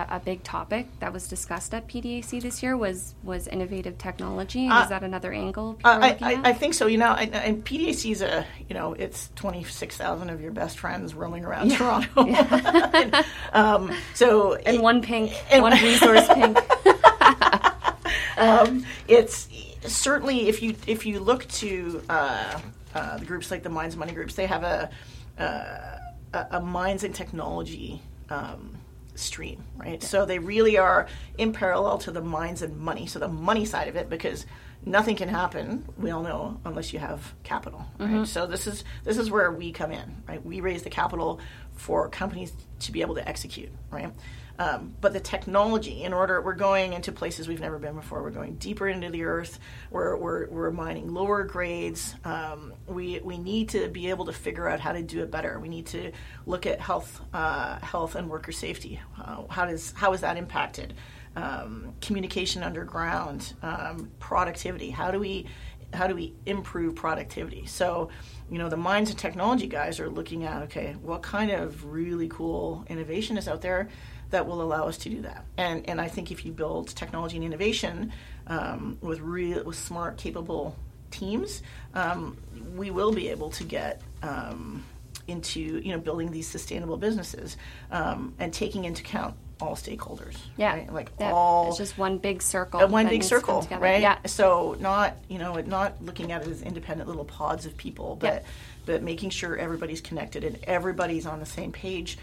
a, 0.10 0.16
a 0.16 0.20
big 0.20 0.44
topic 0.44 0.88
that 1.00 1.12
was 1.12 1.28
discussed 1.28 1.74
at 1.74 1.88
PDAC 1.88 2.42
this 2.42 2.64
year? 2.64 2.78
Was 2.78 3.14
was 3.24 3.48
innovative 3.48 3.98
technology? 3.98 4.68
Uh, 4.68 4.84
is 4.84 4.90
that 4.90 5.04
another 5.04 5.34
angle? 5.34 5.78
Uh, 5.84 6.00
I, 6.02 6.18
I, 6.22 6.42
I, 6.50 6.54
think 6.54 6.74
so. 6.74 6.88
You 6.88 6.98
know, 6.98 7.14
and 7.14 7.64
PDAC 7.64 8.12
is 8.12 8.22
a 8.22 8.46
you 8.70 8.74
know 8.74 8.94
it's 8.94 9.30
twenty 9.36 9.64
six 9.64 9.98
thousand 9.98 10.30
of 10.30 10.42
your 10.42 10.52
best 10.52 10.80
friends 10.80 11.14
roaming 11.14 11.44
around 11.44 11.72
yeah. 11.72 11.78
Toronto. 11.78 12.26
Yeah. 12.32 12.92
and, 12.94 13.26
um, 13.54 13.96
so 14.14 14.56
and 14.56 14.78
it, 14.78 14.82
one 14.82 15.02
pink, 15.02 15.34
and 15.52 15.62
one 15.62 15.74
resource 15.74 16.28
pink. 16.28 16.58
um, 18.38 18.86
it's 19.08 19.50
certainly 19.86 20.48
if 20.48 20.62
you 20.62 20.76
if 20.88 21.06
you 21.06 21.20
look 21.20 21.48
to 21.50 22.02
uh, 22.10 22.60
uh, 22.94 23.18
the 23.18 23.26
groups 23.26 23.52
like 23.52 23.64
the 23.64 23.70
Mines 23.70 23.96
Money 23.96 24.14
groups, 24.14 24.36
they 24.36 24.48
have 24.48 24.64
a 24.64 24.90
uh, 25.38 25.98
a, 26.34 26.48
a 26.52 26.62
mines 26.62 27.04
and 27.04 27.14
technology 27.14 28.02
um, 28.30 28.78
stream, 29.16 29.64
right? 29.76 30.02
So 30.02 30.26
they 30.26 30.40
really 30.40 30.78
are 30.78 31.08
in 31.38 31.54
parallel 31.54 31.98
to 32.00 32.12
the 32.12 32.22
Mines 32.22 32.62
and 32.62 32.78
Money. 32.78 33.06
So 33.06 33.20
the 33.20 33.28
money 33.28 33.66
side 33.66 33.88
of 33.88 33.96
it, 33.96 34.10
because 34.10 34.46
nothing 34.86 35.16
can 35.16 35.30
happen, 35.30 35.88
we 35.98 36.12
all 36.12 36.24
know, 36.24 36.60
unless 36.66 36.94
you 36.94 37.00
have 37.00 37.34
capital, 37.44 37.86
right? 38.00 38.10
Mm-hmm. 38.10 38.24
So 38.26 38.48
this 38.48 38.68
is 38.68 38.84
this 39.04 39.18
is 39.18 39.30
where 39.30 39.52
we 39.52 39.72
come 39.72 39.92
in, 39.92 40.24
right? 40.28 40.44
We 40.44 40.62
raise 40.62 40.84
the 40.84 40.90
capital 40.90 41.40
for 41.74 42.10
companies 42.10 42.54
to 42.80 42.92
be 42.92 43.02
able 43.02 43.16
to 43.16 43.28
execute, 43.28 43.72
right? 43.90 44.12
Um, 44.62 44.96
but 45.02 45.12
the 45.12 45.20
technology, 45.20 46.04
in 46.04 46.14
order, 46.14 46.40
we're 46.40 46.54
going 46.54 46.94
into 46.94 47.12
places 47.12 47.48
we've 47.48 47.60
never 47.60 47.80
been 47.80 47.96
before. 47.96 48.22
We're 48.22 48.30
going 48.30 48.58
deeper 48.58 48.88
into 48.88 49.10
the 49.10 49.24
earth. 49.24 49.58
We're, 49.90 50.16
we're, 50.16 50.48
we're 50.50 50.70
mining 50.70 51.16
lower 51.16 51.44
grades. 51.44 52.14
Um, 52.24 52.72
we, 52.86 53.20
we 53.22 53.40
need 53.40 53.70
to 53.70 53.88
be 53.88 54.12
able 54.12 54.26
to 54.26 54.34
figure 54.34 54.70
out 54.70 54.80
how 54.80 54.92
to 54.92 55.02
do 55.02 55.24
it 55.24 55.32
better. 55.32 55.60
We 55.60 55.68
need 55.68 55.88
to 55.88 56.12
look 56.46 56.68
at 56.68 56.80
health, 56.80 57.22
uh, 57.34 57.80
health 57.80 58.14
and 58.14 58.30
worker 58.30 58.52
safety. 58.52 59.00
Uh, 59.20 59.46
how 59.50 59.66
does 59.66 59.94
how 59.94 60.14
is 60.14 60.22
that 60.22 60.38
impacted? 60.38 60.94
Um, 61.36 61.96
communication 62.00 62.62
underground, 62.62 63.56
um, 63.64 64.12
productivity. 64.20 64.92
How 64.92 65.10
do 65.10 65.18
we 65.20 65.48
how 65.92 66.06
do 66.06 66.14
we 66.14 66.36
improve 66.46 66.96
productivity? 66.96 67.66
So, 67.66 68.10
you 68.50 68.60
know, 68.60 68.70
the 68.70 68.78
mines 68.78 69.10
and 69.10 69.18
technology 69.18 69.68
guys 69.68 70.00
are 70.00 70.10
looking 70.10 70.44
at 70.44 70.62
okay, 70.64 70.96
what 71.02 71.24
kind 71.24 71.50
of 71.50 71.84
really 71.86 72.28
cool 72.28 72.86
innovation 72.90 73.38
is 73.38 73.48
out 73.48 73.62
there 73.62 73.90
that 74.32 74.48
will 74.48 74.62
allow 74.62 74.88
us 74.88 74.98
to 75.00 75.10
do 75.10 75.22
that. 75.22 75.46
And 75.58 75.88
and 75.88 76.02
I 76.02 76.08
think 76.08 76.32
if 76.32 76.46
you 76.46 76.52
build 76.52 76.90
technology 76.90 77.38
and 77.38 77.46
innovation 77.46 78.12
um, 78.48 78.98
with 79.02 79.20
real 79.20 79.64
with 79.64 79.78
smart, 79.78 80.18
capable 80.18 80.76
teams, 81.12 81.62
um, 81.94 82.38
we 82.76 82.92
will 82.92 83.12
be 83.12 83.30
able 83.30 83.50
to 83.52 83.64
get. 83.64 84.02
Um, 84.24 84.84
into 85.28 85.60
you 85.60 85.92
know 85.92 86.00
building 86.00 86.32
these 86.32 86.48
sustainable 86.48 86.98
businesses 86.98 87.56
um, 87.92 88.34
and 88.40 88.52
taking 88.52 88.86
into 88.86 89.02
account 89.02 89.36
all 89.62 89.76
stakeholders. 89.76 90.38
Yeah, 90.58 90.74
right? 90.74 90.94
like 90.94 91.12
yeah. 91.20 91.32
all. 91.32 91.70
It's 91.70 91.78
just 91.78 91.98
one 91.98 92.18
big 92.18 92.42
circle. 92.42 92.86
one 92.88 93.08
big 93.08 93.24
circle, 93.24 93.68
right? 93.72 94.02
Yeah. 94.02 94.18
So 94.26 94.76
not 94.80 95.18
you 95.30 95.38
know 95.38 95.56
not 95.62 96.02
looking 96.04 96.32
at 96.32 96.42
it 96.42 96.48
as 96.48 96.62
independent 96.62 97.08
little 97.08 97.26
pods 97.26 97.66
of 97.66 97.78
people, 97.78 98.16
but 98.16 98.42
yeah. 98.42 98.50
but 98.86 99.04
making 99.04 99.30
sure 99.30 99.56
everybody's 99.56 100.02
connected 100.02 100.44
and 100.44 100.58
everybody's 100.64 101.26
on 101.26 101.40
the 101.40 101.46
same 101.46 101.72
page 101.72 102.18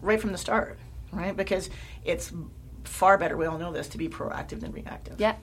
right 0.00 0.20
from 0.20 0.32
the 0.32 0.38
start 0.38 0.78
right? 1.12 1.36
Because 1.36 1.70
it's 2.04 2.32
far 2.84 3.18
better. 3.18 3.36
We 3.36 3.46
all 3.46 3.58
know 3.58 3.72
this 3.72 3.88
to 3.88 3.98
be 3.98 4.08
proactive 4.08 4.60
than 4.60 4.72
reactive. 4.72 5.20
Yeah, 5.20 5.36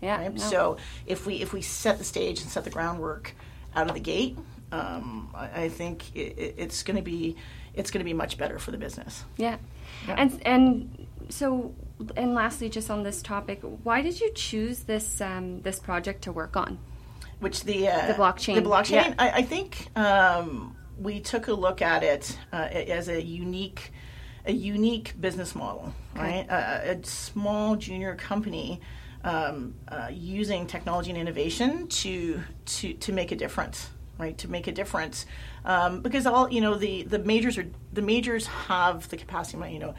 yeah. 0.00 0.18
Right? 0.18 0.34
No. 0.34 0.38
So 0.38 0.76
if 1.06 1.26
we 1.26 1.36
if 1.36 1.52
we 1.52 1.62
set 1.62 1.98
the 1.98 2.04
stage 2.04 2.40
and 2.40 2.50
set 2.50 2.64
the 2.64 2.70
groundwork 2.70 3.34
out 3.74 3.88
of 3.88 3.94
the 3.94 4.00
gate, 4.00 4.38
um, 4.72 5.30
I, 5.34 5.62
I, 5.62 5.68
think 5.68 6.14
it, 6.14 6.54
it's 6.56 6.82
going 6.82 6.96
to 6.96 7.02
be 7.02 7.36
it's 7.74 7.90
going 7.90 8.00
to 8.00 8.04
be 8.04 8.14
much 8.14 8.38
better 8.38 8.58
for 8.58 8.70
the 8.70 8.78
business. 8.78 9.24
Yeah. 9.36 9.56
yeah, 10.06 10.14
and 10.18 10.46
and 10.46 11.06
so 11.28 11.74
and 12.16 12.34
lastly, 12.34 12.68
just 12.68 12.90
on 12.90 13.02
this 13.02 13.22
topic, 13.22 13.60
why 13.82 14.02
did 14.02 14.20
you 14.20 14.30
choose 14.34 14.80
this 14.80 15.20
um, 15.20 15.62
this 15.62 15.78
project 15.78 16.22
to 16.22 16.32
work 16.32 16.56
on? 16.56 16.78
Which 17.40 17.64
the 17.64 17.88
uh, 17.88 18.06
the 18.06 18.14
blockchain. 18.14 18.54
The 18.56 18.62
blockchain. 18.62 18.90
Yeah. 18.90 19.14
I, 19.18 19.30
I, 19.30 19.42
think 19.42 19.88
um, 19.96 20.76
we 20.98 21.20
took 21.20 21.48
a 21.48 21.52
look 21.52 21.82
at 21.82 22.02
it 22.02 22.38
uh, 22.52 22.56
as 22.56 23.08
a 23.08 23.22
unique 23.22 23.92
a 24.46 24.52
unique 24.52 25.20
business 25.20 25.54
model, 25.54 25.92
right? 26.14 26.46
A, 26.48 26.92
a, 26.92 27.04
small 27.04 27.76
junior 27.76 28.14
company 28.14 28.80
um, 29.24 29.74
uh, 29.88 30.08
using 30.10 30.66
technology 30.66 31.10
and 31.10 31.18
innovation 31.18 31.88
to 31.88 32.40
to 32.64 32.94
to 32.94 33.12
make 33.12 33.32
a 33.32 33.36
difference, 33.36 33.90
right? 34.18 34.38
To 34.38 34.48
make 34.48 34.66
a 34.68 34.72
difference, 34.72 35.26
um, 35.64 36.00
because 36.00 36.26
all 36.26 36.50
you 36.50 36.60
know 36.60 36.76
the 36.76 37.02
the 37.02 37.18
majors 37.18 37.58
are 37.58 37.66
the 37.92 38.02
majors 38.02 38.46
have 38.46 39.08
the 39.08 39.16
capacity. 39.16 39.72
You 39.72 39.80
know, 39.80 39.94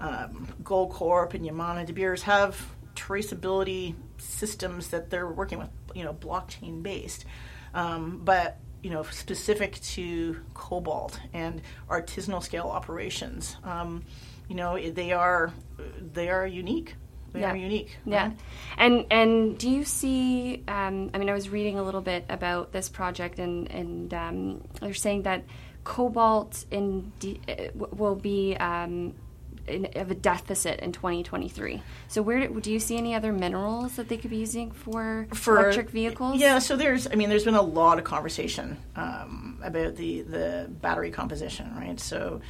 um, 0.00 0.48
Goldcorp 0.62 1.34
and 1.34 1.44
Yamana 1.44 1.84
De 1.86 1.92
Beers 1.92 2.22
have 2.22 2.58
traceability 2.94 3.94
systems 4.18 4.88
that 4.88 5.10
they're 5.10 5.28
working 5.28 5.58
with, 5.58 5.70
you 5.94 6.04
know, 6.04 6.12
blockchain 6.14 6.82
based, 6.82 7.24
um, 7.74 8.20
but 8.24 8.58
you 8.82 8.90
know, 8.90 9.02
specific 9.04 9.80
to 9.80 10.40
cobalt 10.54 11.20
and 11.32 11.60
artisanal 11.88 12.42
scale 12.42 12.66
operations. 12.66 13.56
Um, 13.64 14.04
you 14.48 14.56
know, 14.56 14.78
they 14.78 15.12
are 15.12 15.52
they 16.12 16.28
are 16.28 16.46
unique. 16.46 16.94
They 17.32 17.40
yeah. 17.40 17.52
are 17.52 17.56
unique. 17.56 17.96
Yeah, 18.04 18.24
right? 18.24 18.38
and 18.78 19.06
and 19.10 19.58
do 19.58 19.70
you 19.70 19.84
see? 19.84 20.64
Um, 20.66 21.10
I 21.14 21.18
mean, 21.18 21.28
I 21.28 21.34
was 21.34 21.48
reading 21.48 21.78
a 21.78 21.82
little 21.82 22.00
bit 22.00 22.24
about 22.28 22.72
this 22.72 22.88
project, 22.88 23.38
and 23.38 23.70
and 23.70 24.12
um, 24.12 24.64
they're 24.80 24.94
saying 24.94 25.22
that 25.22 25.44
cobalt 25.84 26.64
in 26.70 27.12
de- 27.20 27.40
uh, 27.48 27.68
will 27.74 28.16
be 28.16 28.56
um, 28.56 29.14
of 29.94 30.10
a 30.10 30.14
deficit 30.14 30.80
in 30.80 30.92
2023. 30.92 31.82
So 32.08 32.22
where 32.22 32.46
do, 32.46 32.60
do, 32.60 32.72
you 32.72 32.80
see 32.80 32.96
any 32.96 33.14
other 33.14 33.32
minerals 33.32 33.96
that 33.96 34.08
they 34.08 34.16
could 34.16 34.30
be 34.30 34.38
using 34.38 34.70
for, 34.70 35.26
for 35.32 35.58
electric 35.58 35.90
vehicles? 35.90 36.40
Yeah, 36.40 36.58
so 36.58 36.76
there's 36.76 37.06
I 37.06 37.14
mean 37.14 37.28
there's 37.28 37.44
been 37.44 37.54
a 37.54 37.62
lot 37.62 37.98
of 37.98 38.04
conversation 38.04 38.76
um, 38.96 39.58
about 39.62 39.96
the 39.96 40.22
the 40.22 40.68
battery 40.80 41.10
composition, 41.10 41.74
right? 41.76 41.98
So 42.00 42.40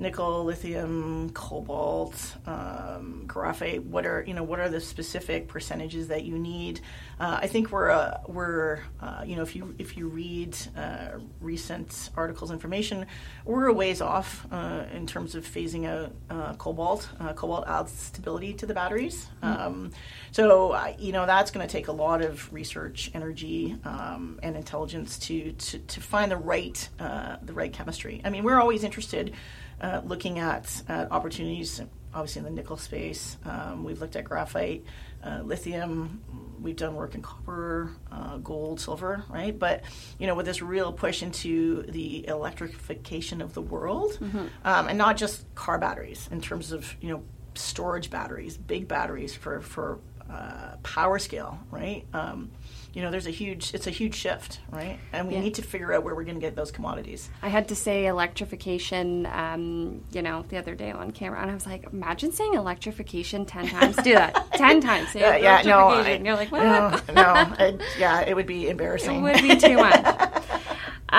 nickel, 0.00 0.44
lithium, 0.44 1.30
cobalt, 1.30 2.36
um, 2.46 3.24
graphite. 3.26 3.84
What 3.84 4.06
are 4.06 4.24
you 4.26 4.34
know 4.34 4.42
what 4.42 4.58
are 4.58 4.68
the 4.68 4.80
specific 4.80 5.46
percentages 5.46 6.08
that 6.08 6.24
you 6.24 6.38
need? 6.38 6.80
Uh, 7.20 7.38
I 7.42 7.46
think 7.46 7.70
we're 7.70 7.90
uh, 7.90 8.18
we're 8.26 8.80
uh, 9.00 9.22
you 9.26 9.36
know 9.36 9.42
if 9.42 9.54
you 9.54 9.74
if 9.78 9.96
you 9.96 10.08
read 10.08 10.56
uh, 10.76 11.18
recent 11.40 12.10
articles 12.16 12.50
information, 12.50 13.06
we're 13.44 13.66
a 13.66 13.72
ways 13.72 14.00
off 14.00 14.46
uh, 14.50 14.84
in 14.92 15.06
terms 15.06 15.34
of 15.34 15.46
phasing 15.46 15.86
out 15.86 16.12
uh, 16.30 16.54
cobalt. 16.54 17.08
cobalt 17.36 17.68
adds 17.68 17.92
stability 17.92 18.54
to 18.54 18.66
the 18.66 18.74
batteries, 18.74 19.28
mm-hmm. 19.42 19.62
um, 19.62 19.90
so 20.32 20.76
you 20.98 21.12
know 21.12 21.26
that's 21.26 21.50
going 21.50 21.66
to 21.66 21.70
take 21.70 21.88
a 21.88 21.92
lot 21.92 22.22
of 22.22 22.50
research, 22.52 23.10
energy, 23.12 23.76
um, 23.84 24.40
and 24.42 24.56
intelligence 24.56 25.18
to, 25.18 25.52
to 25.52 25.78
to 25.78 26.00
find 26.00 26.30
the 26.32 26.36
right 26.36 26.88
the 26.98 27.52
right 27.52 27.72
chemistry. 27.72 28.22
I 28.24 28.30
mean, 28.30 28.44
we're 28.44 28.60
always 28.60 28.82
interested 28.82 29.34
uh, 29.80 30.00
looking 30.04 30.38
at 30.38 30.82
uh, 30.88 31.06
opportunities 31.10 31.80
obviously 32.12 32.40
in 32.40 32.44
the 32.44 32.50
nickel 32.50 32.76
space. 32.76 33.36
Um, 33.44 33.84
we've 33.84 34.00
looked 34.00 34.16
at 34.16 34.24
graphite, 34.24 34.84
uh, 35.24 35.40
lithium. 35.44 36.20
We've 36.60 36.76
done 36.76 36.94
work 36.94 37.14
in 37.14 37.22
copper, 37.22 37.92
uh, 38.10 38.38
gold, 38.38 38.80
silver, 38.80 39.24
right? 39.28 39.56
But 39.56 39.82
you 40.18 40.26
know, 40.26 40.34
with 40.34 40.46
this 40.46 40.62
real 40.62 40.92
push 40.92 41.22
into 41.22 41.82
the 41.82 42.26
electrification 42.26 43.40
of 43.40 43.54
the 43.54 43.62
world, 43.62 44.18
mm-hmm. 44.20 44.46
um, 44.64 44.88
and 44.88 44.98
not 44.98 45.16
just 45.16 45.52
car 45.54 45.78
batteries 45.78 46.28
in 46.30 46.40
terms 46.40 46.72
of 46.72 46.94
you 47.00 47.10
know 47.10 47.22
storage 47.54 48.10
batteries, 48.10 48.56
big 48.56 48.88
batteries 48.88 49.34
for 49.34 49.60
for 49.60 50.00
uh, 50.30 50.76
power 50.82 51.18
scale, 51.18 51.58
right? 51.70 52.04
Um, 52.12 52.50
you 52.92 53.02
know, 53.02 53.10
there's 53.10 53.26
a 53.26 53.30
huge, 53.30 53.72
it's 53.72 53.86
a 53.86 53.90
huge 53.90 54.16
shift, 54.16 54.60
right? 54.70 54.98
And 55.12 55.28
we 55.28 55.34
yeah. 55.34 55.40
need 55.40 55.54
to 55.54 55.62
figure 55.62 55.92
out 55.92 56.02
where 56.02 56.14
we're 56.14 56.24
going 56.24 56.36
to 56.36 56.40
get 56.40 56.56
those 56.56 56.72
commodities. 56.72 57.30
I 57.40 57.48
had 57.48 57.68
to 57.68 57.76
say 57.76 58.06
electrification, 58.06 59.26
um, 59.26 60.02
you 60.10 60.22
know, 60.22 60.44
the 60.48 60.56
other 60.56 60.74
day 60.74 60.90
on 60.90 61.12
camera, 61.12 61.40
and 61.40 61.50
I 61.50 61.54
was 61.54 61.66
like, 61.66 61.86
imagine 61.92 62.32
saying 62.32 62.54
electrification 62.54 63.46
10 63.46 63.68
times. 63.68 63.96
Do 63.96 64.14
that 64.14 64.52
10 64.54 64.80
times. 64.80 65.10
Say 65.10 65.22
uh, 65.22 65.36
yeah, 65.36 65.62
no. 65.62 65.88
I, 65.88 66.16
you're 66.16 66.34
like, 66.34 66.50
what? 66.52 66.62
No, 66.62 67.00
no 67.14 67.22
I, 67.22 67.78
yeah, 67.98 68.22
it 68.22 68.34
would 68.34 68.46
be 68.46 68.68
embarrassing. 68.70 69.18
It 69.18 69.22
would 69.22 69.42
be 69.42 69.56
too 69.56 69.76
much. 69.76 70.29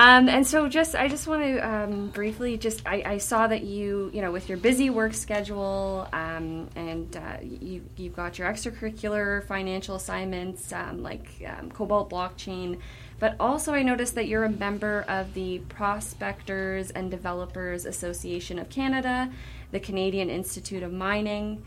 Um, 0.02 0.28
and 0.28 0.44
so, 0.44 0.68
just 0.68 0.96
I 0.96 1.06
just 1.06 1.28
want 1.28 1.42
to 1.44 1.58
um, 1.60 2.08
briefly 2.08 2.58
just 2.58 2.82
I, 2.84 3.04
I, 3.06 3.18
saw 3.18 3.46
that 3.46 3.62
you 3.62 4.10
you 4.12 4.20
know 4.20 4.32
with 4.32 4.48
your 4.48 4.58
busy 4.58 4.90
work 4.90 5.14
schedule 5.14 6.08
um, 6.12 6.68
and 6.74 7.16
uh, 7.16 7.36
you 7.40 7.84
you've 7.96 8.16
got 8.16 8.36
your 8.36 8.50
extracurricular 8.50 9.46
financial 9.46 9.94
assignments 9.94 10.72
um, 10.72 11.04
like 11.04 11.28
um, 11.46 11.70
Cobalt 11.70 12.10
blockchain, 12.10 12.80
but 13.20 13.36
also 13.38 13.74
I 13.74 13.84
noticed 13.84 14.16
that 14.16 14.26
you're 14.26 14.42
a 14.42 14.50
member 14.50 15.04
of 15.06 15.34
the 15.34 15.60
Prospectors 15.68 16.90
and 16.90 17.08
Developers 17.08 17.86
Association 17.86 18.58
of 18.58 18.68
Canada, 18.70 19.30
the 19.70 19.78
Canadian 19.78 20.30
Institute 20.30 20.82
of 20.82 20.92
Mining. 20.92 21.62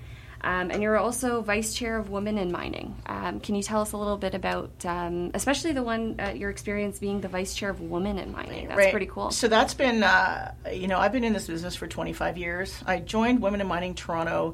Um, 0.46 0.70
and 0.70 0.84
you're 0.84 0.96
also 0.96 1.42
vice 1.42 1.74
chair 1.74 1.98
of 1.98 2.12
Women 2.12 2.38
in 2.38 2.52
Mining. 2.52 2.96
Um, 3.08 3.40
can 3.40 3.56
you 3.56 3.64
tell 3.64 3.82
us 3.82 3.94
a 3.94 3.98
little 3.98 4.16
bit 4.16 4.36
about, 4.36 4.86
um, 4.86 5.32
especially 5.34 5.72
the 5.72 5.82
one, 5.82 6.18
uh, 6.20 6.34
your 6.36 6.52
experience 6.52 7.00
being 7.00 7.20
the 7.20 7.28
vice 7.28 7.56
chair 7.56 7.72
of 7.72 7.82
Women 7.82 8.20
in 8.20 8.32
Mining? 8.32 8.68
That's 8.68 8.78
right. 8.78 8.92
pretty 8.92 9.08
cool. 9.08 9.32
So 9.32 9.48
that's 9.48 9.74
been, 9.74 10.04
uh, 10.04 10.54
you 10.72 10.88
know, 10.88 11.00
I've 11.00 11.12
been 11.12 11.24
in 11.24 11.34
this 11.34 11.48
business 11.48 11.76
for 11.76 11.88
25 11.88 12.38
years. 12.38 12.80
I 12.86 13.00
joined 13.00 13.42
Women 13.42 13.60
in 13.60 13.66
Mining 13.66 13.96
Toronto 13.96 14.54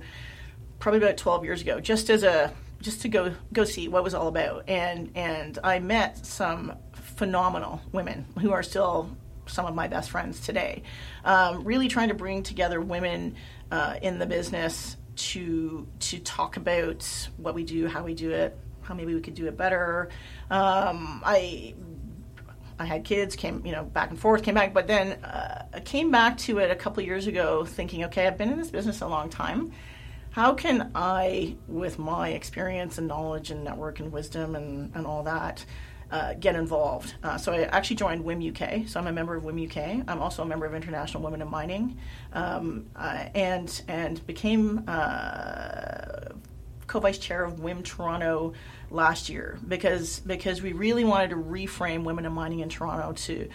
probably 0.80 1.00
about 1.00 1.18
12 1.18 1.44
years 1.44 1.62
ago, 1.62 1.82
just 1.82 2.10
as 2.10 2.24
a 2.24 2.54
just 2.80 3.02
to 3.02 3.10
go 3.10 3.36
go 3.54 3.64
see 3.64 3.88
what 3.88 4.04
was 4.04 4.16
all 4.16 4.28
about, 4.28 4.68
and 4.68 5.12
and 5.14 5.60
I 5.64 5.80
met 5.80 6.26
some 6.26 6.74
phenomenal 6.94 7.82
women 7.92 8.26
who 8.40 8.52
are 8.54 8.64
still 8.64 9.16
some 9.46 9.66
of 9.66 9.76
my 9.76 9.88
best 9.88 10.10
friends 10.10 10.40
today. 10.40 10.84
Um, 11.26 11.64
really 11.64 11.90
trying 11.90 12.08
to 12.08 12.16
bring 12.16 12.44
together 12.44 12.80
women 12.82 13.36
uh, 13.72 13.98
in 14.02 14.18
the 14.20 14.26
business 14.26 14.98
to 15.16 15.88
to 16.00 16.20
talk 16.20 16.58
about 16.58 17.30
what 17.38 17.56
we 17.56 17.64
do, 17.64 17.88
how 17.88 18.04
we 18.04 18.14
do 18.14 18.32
it, 18.32 18.58
how 18.82 18.94
maybe 18.94 19.14
we 19.14 19.22
could 19.22 19.36
do 19.36 19.48
it 19.48 19.58
better. 19.58 20.10
Um, 20.50 21.22
I 21.26 21.76
I 22.80 22.86
had 22.86 23.04
kids, 23.04 23.36
came 23.36 23.66
you 23.66 23.72
know 23.72 23.84
back 23.84 24.10
and 24.10 24.20
forth, 24.20 24.44
came 24.44 24.56
back, 24.56 24.74
but 24.74 24.88
then 24.88 25.24
uh, 25.24 25.66
came 25.86 26.12
back 26.12 26.38
to 26.40 26.58
it 26.58 26.72
a 26.72 26.76
couple 26.76 27.04
years 27.04 27.28
ago, 27.28 27.64
thinking, 27.66 28.06
okay, 28.06 28.26
I've 28.28 28.38
been 28.38 28.52
in 28.52 28.58
this 28.58 28.72
business 28.72 29.02
a 29.02 29.08
long 29.08 29.30
time. 29.30 29.72
How 30.32 30.54
can 30.54 30.92
I, 30.96 31.58
with 31.68 32.00
my 32.00 32.30
experience 32.30 32.98
and 32.98 33.08
knowledge 33.08 33.52
and 33.52 33.66
network 33.66 34.00
and 34.00 34.12
wisdom 34.14 34.56
and, 34.56 34.96
and 34.96 35.06
all 35.06 35.24
that, 35.24 35.66
uh, 36.12 36.34
get 36.34 36.56
involved. 36.56 37.16
Uh, 37.24 37.38
so 37.38 37.54
I 37.54 37.62
actually 37.64 37.96
joined 37.96 38.24
WIM 38.24 38.50
UK. 38.50 38.88
So 38.88 39.00
I'm 39.00 39.08
a 39.08 39.12
member 39.12 39.36
of 39.36 39.44
WIM 39.44 39.66
UK. 39.66 40.04
I'm 40.08 40.22
also 40.22 40.44
a 40.44 40.46
member 40.46 40.66
of 40.66 40.76
International 40.76 41.24
Women 41.24 41.42
in 41.42 41.50
Mining, 41.50 41.98
um, 42.34 42.86
uh, 42.96 43.26
and 43.34 43.82
and 43.88 44.26
became 44.28 44.84
uh, 44.88 46.30
co-vice 46.88 47.18
chair 47.18 47.46
of 47.46 47.62
WIM 47.62 47.84
Toronto 47.84 48.54
last 48.90 49.30
year 49.30 49.58
because 49.68 50.20
because 50.20 50.62
we 50.62 50.74
really 50.74 51.06
wanted 51.06 51.30
to 51.30 51.38
reframe 51.38 52.04
women 52.04 52.26
in 52.26 52.34
mining 52.34 52.60
in 52.60 52.68
Toronto 52.68 53.14
to 53.14 53.48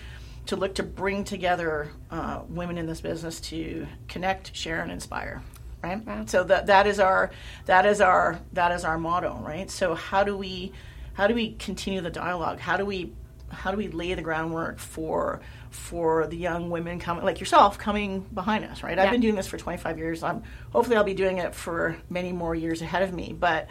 to 0.47 0.57
look 0.57 0.75
to 0.77 0.83
bring 0.83 1.25
together 1.25 1.91
uh, 2.11 2.41
women 2.49 2.79
in 2.79 2.87
this 2.87 3.03
business 3.03 3.41
to 3.41 3.87
connect, 4.09 4.57
share, 4.57 4.81
and 4.81 4.91
inspire. 4.91 5.43
Right. 5.83 6.05
Wow. 6.07 6.25
So 6.27 6.43
that 6.45 6.67
that 6.67 6.87
is 6.87 6.99
our 6.99 7.31
that 7.67 7.85
is 7.85 8.01
our 8.01 8.41
that 8.55 8.73
is 8.73 8.85
our 8.85 8.97
motto. 8.97 9.39
Right. 9.45 9.71
So 9.71 9.95
how 9.95 10.25
do 10.25 10.37
we 10.37 10.73
how 11.17 11.27
do 11.27 11.35
we 11.35 11.53
continue 11.55 12.03
the 12.03 12.11
dialogue? 12.11 12.61
How 12.61 12.77
do 12.77 12.85
we 12.85 13.13
how 13.49 13.71
do 13.71 13.77
we 13.77 13.89
lay 13.89 14.13
the 14.13 14.23
groundwork 14.23 14.79
for 14.79 15.41
for 15.71 16.27
the 16.27 16.37
young 16.37 16.69
women 16.69 16.99
coming 16.99 17.25
like 17.25 17.41
yourself 17.41 17.79
coming 17.79 18.21
behind 18.35 18.65
us 18.65 18.83
right? 18.83 18.97
Yeah. 18.99 19.05
i've 19.05 19.11
been 19.11 19.21
doing 19.21 19.35
this 19.35 19.47
for 19.47 19.57
25 19.57 19.99
years. 19.99 20.23
I'm 20.23 20.43
hopefully 20.73 20.97
i'll 20.97 21.05
be 21.05 21.15
doing 21.15 21.39
it 21.39 21.55
for 21.55 21.97
many 22.11 22.33
more 22.33 22.55
years 22.55 22.83
ahead 22.83 23.03
of 23.03 23.15
me 23.15 23.33
but 23.33 23.69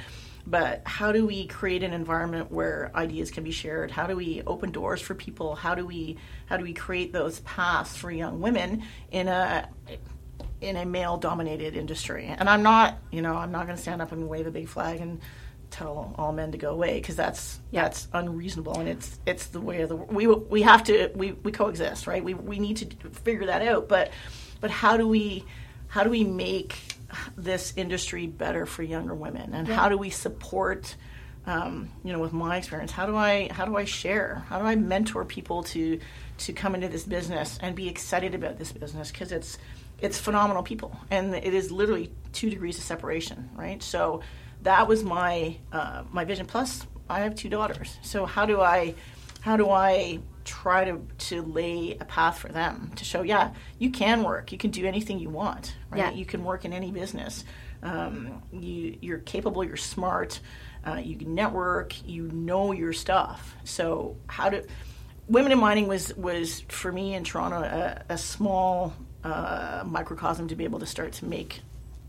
but 0.48 0.82
how 0.86 1.12
do 1.12 1.26
we 1.26 1.48
create 1.48 1.84
an 1.84 1.94
environment 1.94 2.52
where 2.52 2.92
ideas 2.94 3.32
can 3.32 3.44
be 3.44 3.50
shared? 3.50 3.90
How 3.90 4.06
do 4.06 4.16
we 4.16 4.44
open 4.46 4.72
doors 4.72 5.02
for 5.02 5.16
people? 5.16 5.56
How 5.56 5.74
do 5.74 5.86
we 5.86 6.18
how 6.46 6.58
do 6.58 6.64
we 6.64 6.74
create 6.74 7.14
those 7.14 7.40
paths 7.42 7.96
for 7.98 8.12
young 8.12 8.42
women 8.42 8.84
in 9.12 9.28
a 9.28 9.68
in 10.62 10.78
a 10.78 10.86
male 10.86 11.18
dominated 11.18 11.76
industry? 11.76 12.26
And 12.26 12.48
i'm 12.50 12.64
not 12.64 13.00
you 13.12 13.22
know 13.22 13.36
i'm 13.36 13.52
not 13.52 13.66
going 13.66 13.76
to 13.76 13.82
stand 13.82 14.02
up 14.02 14.12
and 14.12 14.30
wave 14.30 14.48
a 14.48 14.52
big 14.52 14.68
flag 14.68 15.02
and 15.02 15.20
tell 15.76 16.16
all 16.18 16.32
men 16.32 16.54
to 16.54 16.58
go 16.58 16.72
away 16.72 16.96
because 16.96 17.18
that's 17.18 17.60
yeah. 17.70 17.84
that's 17.84 18.08
unreasonable 18.14 18.80
and 18.80 18.88
it's 18.88 19.20
it's 19.26 19.48
the 19.48 19.60
way 19.60 19.82
of 19.82 19.90
the 19.90 19.96
we 19.96 20.26
we 20.26 20.62
have 20.62 20.84
to 20.86 21.12
we, 21.16 21.34
we 21.34 21.52
coexist 21.52 22.08
right? 22.08 22.24
We 22.24 22.34
we 22.34 22.60
need 22.60 22.78
to 22.78 23.10
figure 23.10 23.48
that 23.48 23.62
out 23.62 23.90
but 23.90 24.12
but 24.62 24.72
how 24.72 24.96
do 24.96 25.06
we 25.06 25.44
how 25.88 26.04
do 26.04 26.10
we 26.10 26.24
make 26.24 26.78
this 27.38 27.74
industry 27.76 28.26
better 28.26 28.66
for 28.66 28.84
younger 28.84 29.14
women? 29.14 29.54
And 29.54 29.68
yeah. 29.68 29.76
how 29.76 29.90
do 29.90 29.98
we 29.98 30.10
support 30.10 30.96
um, 31.46 31.90
you 32.06 32.14
know 32.14 32.20
with 32.20 32.32
my 32.32 32.56
experience 32.58 32.92
how 32.92 33.06
do 33.06 33.16
I 33.18 33.50
how 33.52 33.66
do 33.66 33.76
I 33.76 33.84
share? 33.84 34.46
How 34.48 34.60
do 34.60 34.66
I 34.66 34.76
mentor 34.76 35.26
people 35.26 35.64
to 35.64 36.00
to 36.38 36.54
come 36.54 36.74
into 36.76 36.88
this 36.88 37.04
business 37.04 37.60
and 37.62 37.76
be 37.76 37.90
excited 37.90 38.34
about 38.34 38.58
this 38.58 38.72
business? 38.72 39.12
Because 39.12 39.34
it's 39.34 39.58
it's 40.00 40.18
phenomenal 40.20 40.64
people 40.64 40.98
and 41.12 41.36
it 41.36 41.54
is 41.54 41.70
literally 41.70 42.12
two 42.32 42.50
degrees 42.50 42.78
of 42.78 42.84
separation 42.86 43.50
right? 43.56 43.84
So 43.84 44.22
that 44.66 44.88
was 44.88 45.04
my 45.04 45.58
uh, 45.72 46.04
my 46.12 46.26
vision. 46.26 46.46
Plus, 46.46 46.86
I 47.10 47.22
have 47.22 47.36
two 47.36 47.50
daughters, 47.50 47.98
so 48.02 48.26
how 48.26 48.46
do 48.46 48.62
I 48.62 48.96
how 49.42 49.58
do 49.58 49.70
I 49.70 50.20
try 50.44 50.86
to 50.86 51.02
to 51.18 51.42
lay 51.42 51.98
a 52.00 52.06
path 52.06 52.38
for 52.38 52.50
them 52.50 52.92
to 52.96 53.06
show 53.06 53.22
yeah 53.24 53.54
you 53.80 53.90
can 53.90 54.24
work. 54.24 54.52
You 54.52 54.58
can 54.58 54.72
do 54.72 54.86
anything 54.86 55.20
you 55.20 55.30
want 55.30 55.76
right? 55.90 56.00
Yeah. 56.00 56.12
you 56.12 56.26
can 56.26 56.44
work 56.44 56.66
in 56.66 56.74
any 56.74 56.92
business. 56.92 57.46
Um, 57.82 58.44
you 58.52 58.98
you're 59.02 59.20
capable 59.20 59.64
you're 59.64 59.78
smart 59.78 60.40
uh, 60.86 60.96
you 60.96 61.16
can 61.16 61.34
network 61.34 61.96
you 62.08 62.30
know 62.32 62.72
your 62.72 62.94
stuff. 62.94 63.56
So 63.64 64.18
how 64.28 64.50
do 64.50 64.64
women 65.28 65.52
in 65.52 65.60
mining 65.60 65.88
was 65.88 66.16
was 66.16 66.62
for 66.68 66.92
me 66.92 67.14
in 67.16 67.24
Toronto 67.24 67.58
a, 67.58 68.04
a 68.10 68.18
small 68.18 68.94
uh, 69.24 69.84
microcosm 69.86 70.48
to 70.50 70.56
be 70.56 70.64
able 70.64 70.80
to 70.80 70.86
start 70.86 71.14
to 71.14 71.26
make 71.26 71.62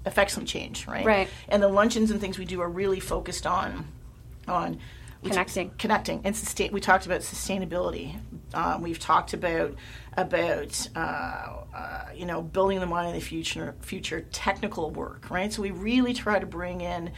affect 0.07 0.31
some 0.31 0.47
change, 0.47 0.87
right? 0.87 1.05
Right. 1.05 1.29
And 1.49 1.62
the 1.62 1.69
luncheons 1.69 2.11
and 2.11 2.21
things 2.21 2.38
we 2.38 2.45
do 2.45 2.61
are 2.61 2.69
really 2.69 3.01
focused 3.01 3.47
on 3.47 3.87
on 4.49 4.79
connecting, 5.25 5.71
connecting, 5.79 6.21
and 6.25 6.35
sustain. 6.37 6.73
We 6.73 6.81
talked 6.81 7.07
about 7.07 7.21
sustainability. 7.21 8.19
Um, 8.55 8.83
we've 8.83 8.99
talked 8.99 9.35
about 9.35 9.75
about 10.16 10.88
uh, 10.95 10.99
uh, 11.75 12.05
you 12.14 12.27
know 12.27 12.42
building 12.42 12.81
the 12.81 12.87
mind 12.87 13.09
in 13.09 13.14
the 13.14 13.21
future, 13.21 13.75
future 13.81 14.23
technical 14.33 14.90
work, 14.90 15.31
right? 15.31 15.53
So 15.53 15.62
we 15.62 15.71
really 15.71 16.14
try 16.14 16.38
to 16.38 16.47
bring 16.47 16.81
in 16.81 17.11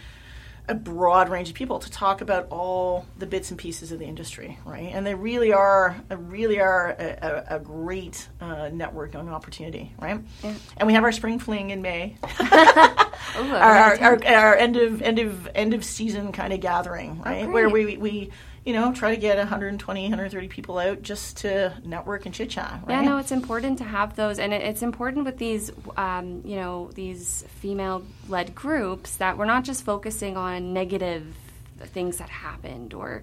a 0.68 0.74
broad 0.74 1.28
range 1.30 1.48
of 1.48 1.54
people 1.54 1.78
to 1.78 1.90
talk 1.90 2.20
about 2.20 2.46
all 2.50 3.06
the 3.18 3.26
bits 3.26 3.50
and 3.50 3.58
pieces 3.58 3.90
of 3.90 3.98
the 3.98 4.04
industry, 4.04 4.58
right? 4.64 4.90
And 4.92 5.06
they 5.06 5.14
really 5.14 5.52
are, 5.52 5.96
really 6.10 6.60
are 6.60 6.90
a, 6.90 7.44
a, 7.50 7.56
a 7.56 7.58
great 7.58 8.28
uh, 8.40 8.68
networking 8.70 9.28
opportunity, 9.28 9.92
right? 9.98 10.20
Yeah. 10.44 10.54
And 10.76 10.86
we 10.86 10.92
have 10.92 11.04
our 11.04 11.12
spring 11.12 11.38
fling 11.38 11.70
in 11.70 11.80
May, 11.80 12.16
Ooh, 12.40 13.54
our, 13.54 13.54
our, 13.56 14.00
our, 14.00 14.24
our, 14.26 14.56
end 14.56 14.76
of 14.76 15.00
end 15.02 15.18
of 15.18 15.48
end 15.54 15.74
of 15.74 15.84
season 15.84 16.32
kind 16.32 16.52
of 16.52 16.60
gathering, 16.60 17.22
right? 17.22 17.44
Oh, 17.44 17.50
Where 17.50 17.68
we 17.68 17.96
we 17.96 18.30
you 18.68 18.74
know, 18.74 18.92
try 18.92 19.14
to 19.14 19.18
get 19.18 19.38
120, 19.38 20.02
130 20.02 20.48
people 20.48 20.76
out 20.76 21.00
just 21.00 21.38
to 21.38 21.72
network 21.86 22.26
and 22.26 22.34
chit 22.34 22.50
chat. 22.50 22.82
Right? 22.84 22.96
Yeah, 22.96 23.00
no, 23.00 23.16
it's 23.16 23.32
important 23.32 23.78
to 23.78 23.84
have 23.84 24.14
those, 24.14 24.38
and 24.38 24.52
it's 24.52 24.82
important 24.82 25.24
with 25.24 25.38
these, 25.38 25.70
um, 25.96 26.42
you 26.44 26.56
know, 26.56 26.90
these 26.92 27.46
female-led 27.60 28.54
groups 28.54 29.16
that 29.16 29.38
we're 29.38 29.46
not 29.46 29.64
just 29.64 29.86
focusing 29.86 30.36
on 30.36 30.74
negative 30.74 31.34
things 31.78 32.18
that 32.18 32.28
happened 32.28 32.92
or 32.92 33.22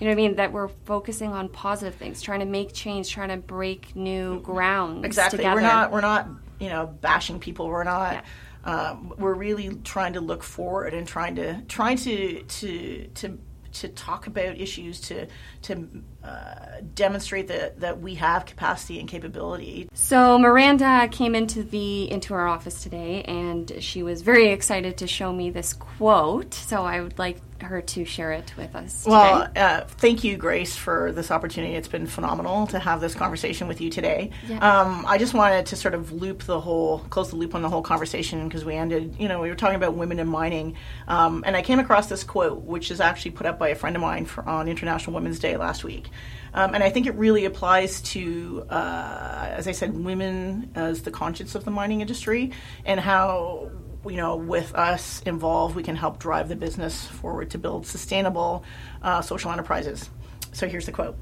you 0.00 0.06
know 0.06 0.12
what 0.12 0.14
I 0.14 0.28
mean? 0.28 0.36
That 0.36 0.52
we're 0.52 0.68
focusing 0.68 1.32
on 1.32 1.50
positive 1.50 1.94
things, 1.94 2.22
trying 2.22 2.40
to 2.40 2.46
make 2.46 2.72
change, 2.72 3.10
trying 3.10 3.28
to 3.28 3.36
break 3.36 3.94
new 3.96 4.40
ground. 4.40 5.04
Exactly. 5.04 5.38
Together. 5.38 5.56
We're 5.56 5.60
not 5.60 5.92
we're 5.92 6.00
not 6.00 6.28
you 6.58 6.70
know 6.70 6.86
bashing 6.86 7.38
people. 7.38 7.68
We're 7.68 7.84
not. 7.84 8.14
Yeah. 8.14 8.22
Um, 8.64 9.14
we're 9.16 9.34
really 9.34 9.74
trying 9.84 10.14
to 10.14 10.20
look 10.20 10.42
forward 10.42 10.92
and 10.92 11.06
trying 11.06 11.36
to 11.36 11.62
trying 11.62 11.98
to 11.98 12.42
to 12.42 13.06
to 13.14 13.38
to 13.80 13.88
talk 13.88 14.26
about 14.26 14.58
issues, 14.58 15.00
to 15.02 15.26
to 15.62 15.88
uh, 16.26 16.80
demonstrate 16.94 17.48
that, 17.48 17.80
that 17.80 18.00
we 18.00 18.16
have 18.16 18.46
capacity 18.46 18.98
and 19.00 19.08
capability. 19.08 19.88
So 19.94 20.38
Miranda 20.38 21.08
came 21.10 21.34
into 21.34 21.62
the 21.62 22.10
into 22.10 22.34
our 22.34 22.46
office 22.46 22.82
today, 22.82 23.22
and 23.22 23.72
she 23.80 24.02
was 24.02 24.22
very 24.22 24.48
excited 24.48 24.98
to 24.98 25.06
show 25.06 25.32
me 25.32 25.50
this 25.50 25.72
quote. 25.72 26.54
So 26.54 26.84
I 26.84 27.00
would 27.00 27.18
like 27.18 27.40
her 27.62 27.80
to 27.80 28.04
share 28.04 28.32
it 28.32 28.52
with 28.56 28.74
us. 28.74 29.04
Today. 29.04 29.10
Well, 29.10 29.48
uh, 29.56 29.80
thank 29.86 30.24
you, 30.24 30.36
Grace, 30.36 30.76
for 30.76 31.12
this 31.12 31.30
opportunity. 31.30 31.74
It's 31.74 31.88
been 31.88 32.06
phenomenal 32.06 32.66
to 32.68 32.78
have 32.78 33.00
this 33.00 33.14
conversation 33.14 33.68
with 33.68 33.80
you 33.80 33.90
today. 33.90 34.30
Yeah. 34.48 34.58
Um, 34.58 35.04
I 35.06 35.18
just 35.18 35.34
wanted 35.34 35.66
to 35.66 35.76
sort 35.76 35.94
of 35.94 36.12
loop 36.12 36.42
the 36.42 36.60
whole, 36.60 37.00
close 37.10 37.30
the 37.30 37.36
loop 37.36 37.54
on 37.54 37.62
the 37.62 37.68
whole 37.68 37.82
conversation 37.82 38.46
because 38.46 38.64
we 38.64 38.74
ended, 38.74 39.16
you 39.18 39.28
know, 39.28 39.40
we 39.40 39.48
were 39.48 39.54
talking 39.54 39.76
about 39.76 39.94
women 39.94 40.18
in 40.18 40.28
mining, 40.28 40.76
um, 41.08 41.44
and 41.46 41.56
I 41.56 41.62
came 41.62 41.78
across 41.78 42.08
this 42.08 42.24
quote, 42.24 42.62
which 42.62 42.90
is 42.90 43.00
actually 43.00 43.32
put 43.32 43.46
up 43.46 43.58
by 43.58 43.68
a 43.68 43.74
friend 43.74 43.96
of 43.96 44.02
mine 44.02 44.26
for, 44.26 44.46
on 44.48 44.68
International 44.68 45.14
Women's 45.14 45.38
Day 45.38 45.56
last 45.56 45.84
week. 45.84 46.08
Um, 46.54 46.74
and 46.74 46.82
I 46.82 46.90
think 46.90 47.06
it 47.06 47.14
really 47.14 47.44
applies 47.44 48.00
to, 48.02 48.66
uh, 48.70 49.48
as 49.50 49.68
I 49.68 49.72
said, 49.72 49.92
women 49.92 50.70
as 50.74 51.02
the 51.02 51.10
conscience 51.10 51.54
of 51.54 51.64
the 51.64 51.70
mining 51.70 52.00
industry 52.00 52.52
and 52.84 52.98
how 52.98 53.70
you 54.10 54.16
know, 54.16 54.36
with 54.36 54.74
us 54.74 55.20
involved, 55.22 55.74
we 55.74 55.82
can 55.82 55.96
help 55.96 56.18
drive 56.18 56.48
the 56.48 56.56
business 56.56 57.06
forward 57.06 57.50
to 57.50 57.58
build 57.58 57.86
sustainable 57.86 58.64
uh, 59.02 59.20
social 59.20 59.50
enterprises. 59.50 60.10
So 60.52 60.68
here's 60.68 60.86
the 60.86 60.92
quote. 60.92 61.18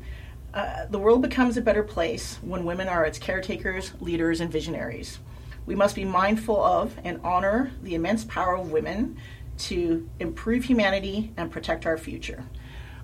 Uh, 0.53 0.87
the 0.87 0.99
world 0.99 1.23
becomes 1.23 1.57
a 1.57 1.61
better 1.61 1.83
place 1.83 2.39
when 2.43 2.65
women 2.65 2.89
are 2.89 3.05
its 3.05 3.19
caretakers, 3.19 3.93
leaders, 4.01 4.41
and 4.41 4.53
visionaries. 4.53 5.19
We 5.67 5.75
must 5.75 5.97
be 5.97 6.05
mindful 6.05 6.63
of 6.63 6.97
and 7.03 7.21
honor 7.25 7.73
the 7.83 7.95
immense 7.95 8.25
power 8.25 8.57
of 8.57 8.71
women 8.71 9.17
to 9.57 10.09
improve 10.21 10.65
humanity 10.65 11.33
and 11.37 11.51
protect 11.51 11.87
our 11.87 11.97
future. 11.97 12.45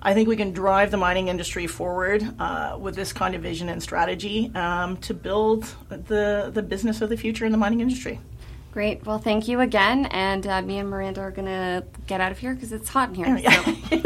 I 0.03 0.15
think 0.15 0.29
we 0.29 0.37
can 0.37 0.53
drive 0.53 0.91
the 0.91 0.97
mining 0.97 1.29
industry 1.29 1.67
forward 1.67 2.27
uh, 2.39 2.79
with 2.81 2.95
this 2.95 3.13
kind 3.13 3.35
of 3.35 3.43
vision 3.43 3.69
and 3.69 3.83
strategy 3.83 4.51
um, 4.55 4.97
to 4.99 5.13
build 5.13 5.75
the, 5.89 6.51
the 6.53 6.63
business 6.63 7.03
of 7.03 7.11
the 7.11 7.17
future 7.17 7.45
in 7.45 7.53
the 7.53 7.59
mining 7.59 7.81
industry. 7.81 8.19
Great. 8.73 9.05
Well, 9.05 9.19
thank 9.19 9.49
you 9.49 9.61
again. 9.61 10.07
And 10.07 10.47
uh, 10.47 10.63
me 10.63 10.79
and 10.79 10.89
Miranda 10.89 11.21
are 11.21 11.33
going 11.33 11.49
to 11.49 11.85
get 12.07 12.21
out 12.21 12.31
of 12.31 12.39
here 12.39 12.55
because 12.55 12.73
it's 12.73 12.89
hot 12.89 13.09
in 13.09 13.15
here. 13.17 13.37
Yeah. 13.41 13.65
So. 13.65 13.73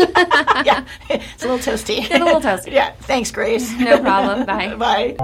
yeah, 0.65 0.87
it's 1.11 1.45
a 1.45 1.49
little 1.49 1.59
toasty. 1.59 1.99
It's 1.99 2.15
a 2.15 2.19
little 2.19 2.41
toasty. 2.41 2.73
yeah, 2.73 2.93
thanks, 3.03 3.31
Grace. 3.31 3.71
No 3.79 4.01
problem. 4.01 4.47
Bye. 4.47 4.75
Bye. 4.75 5.15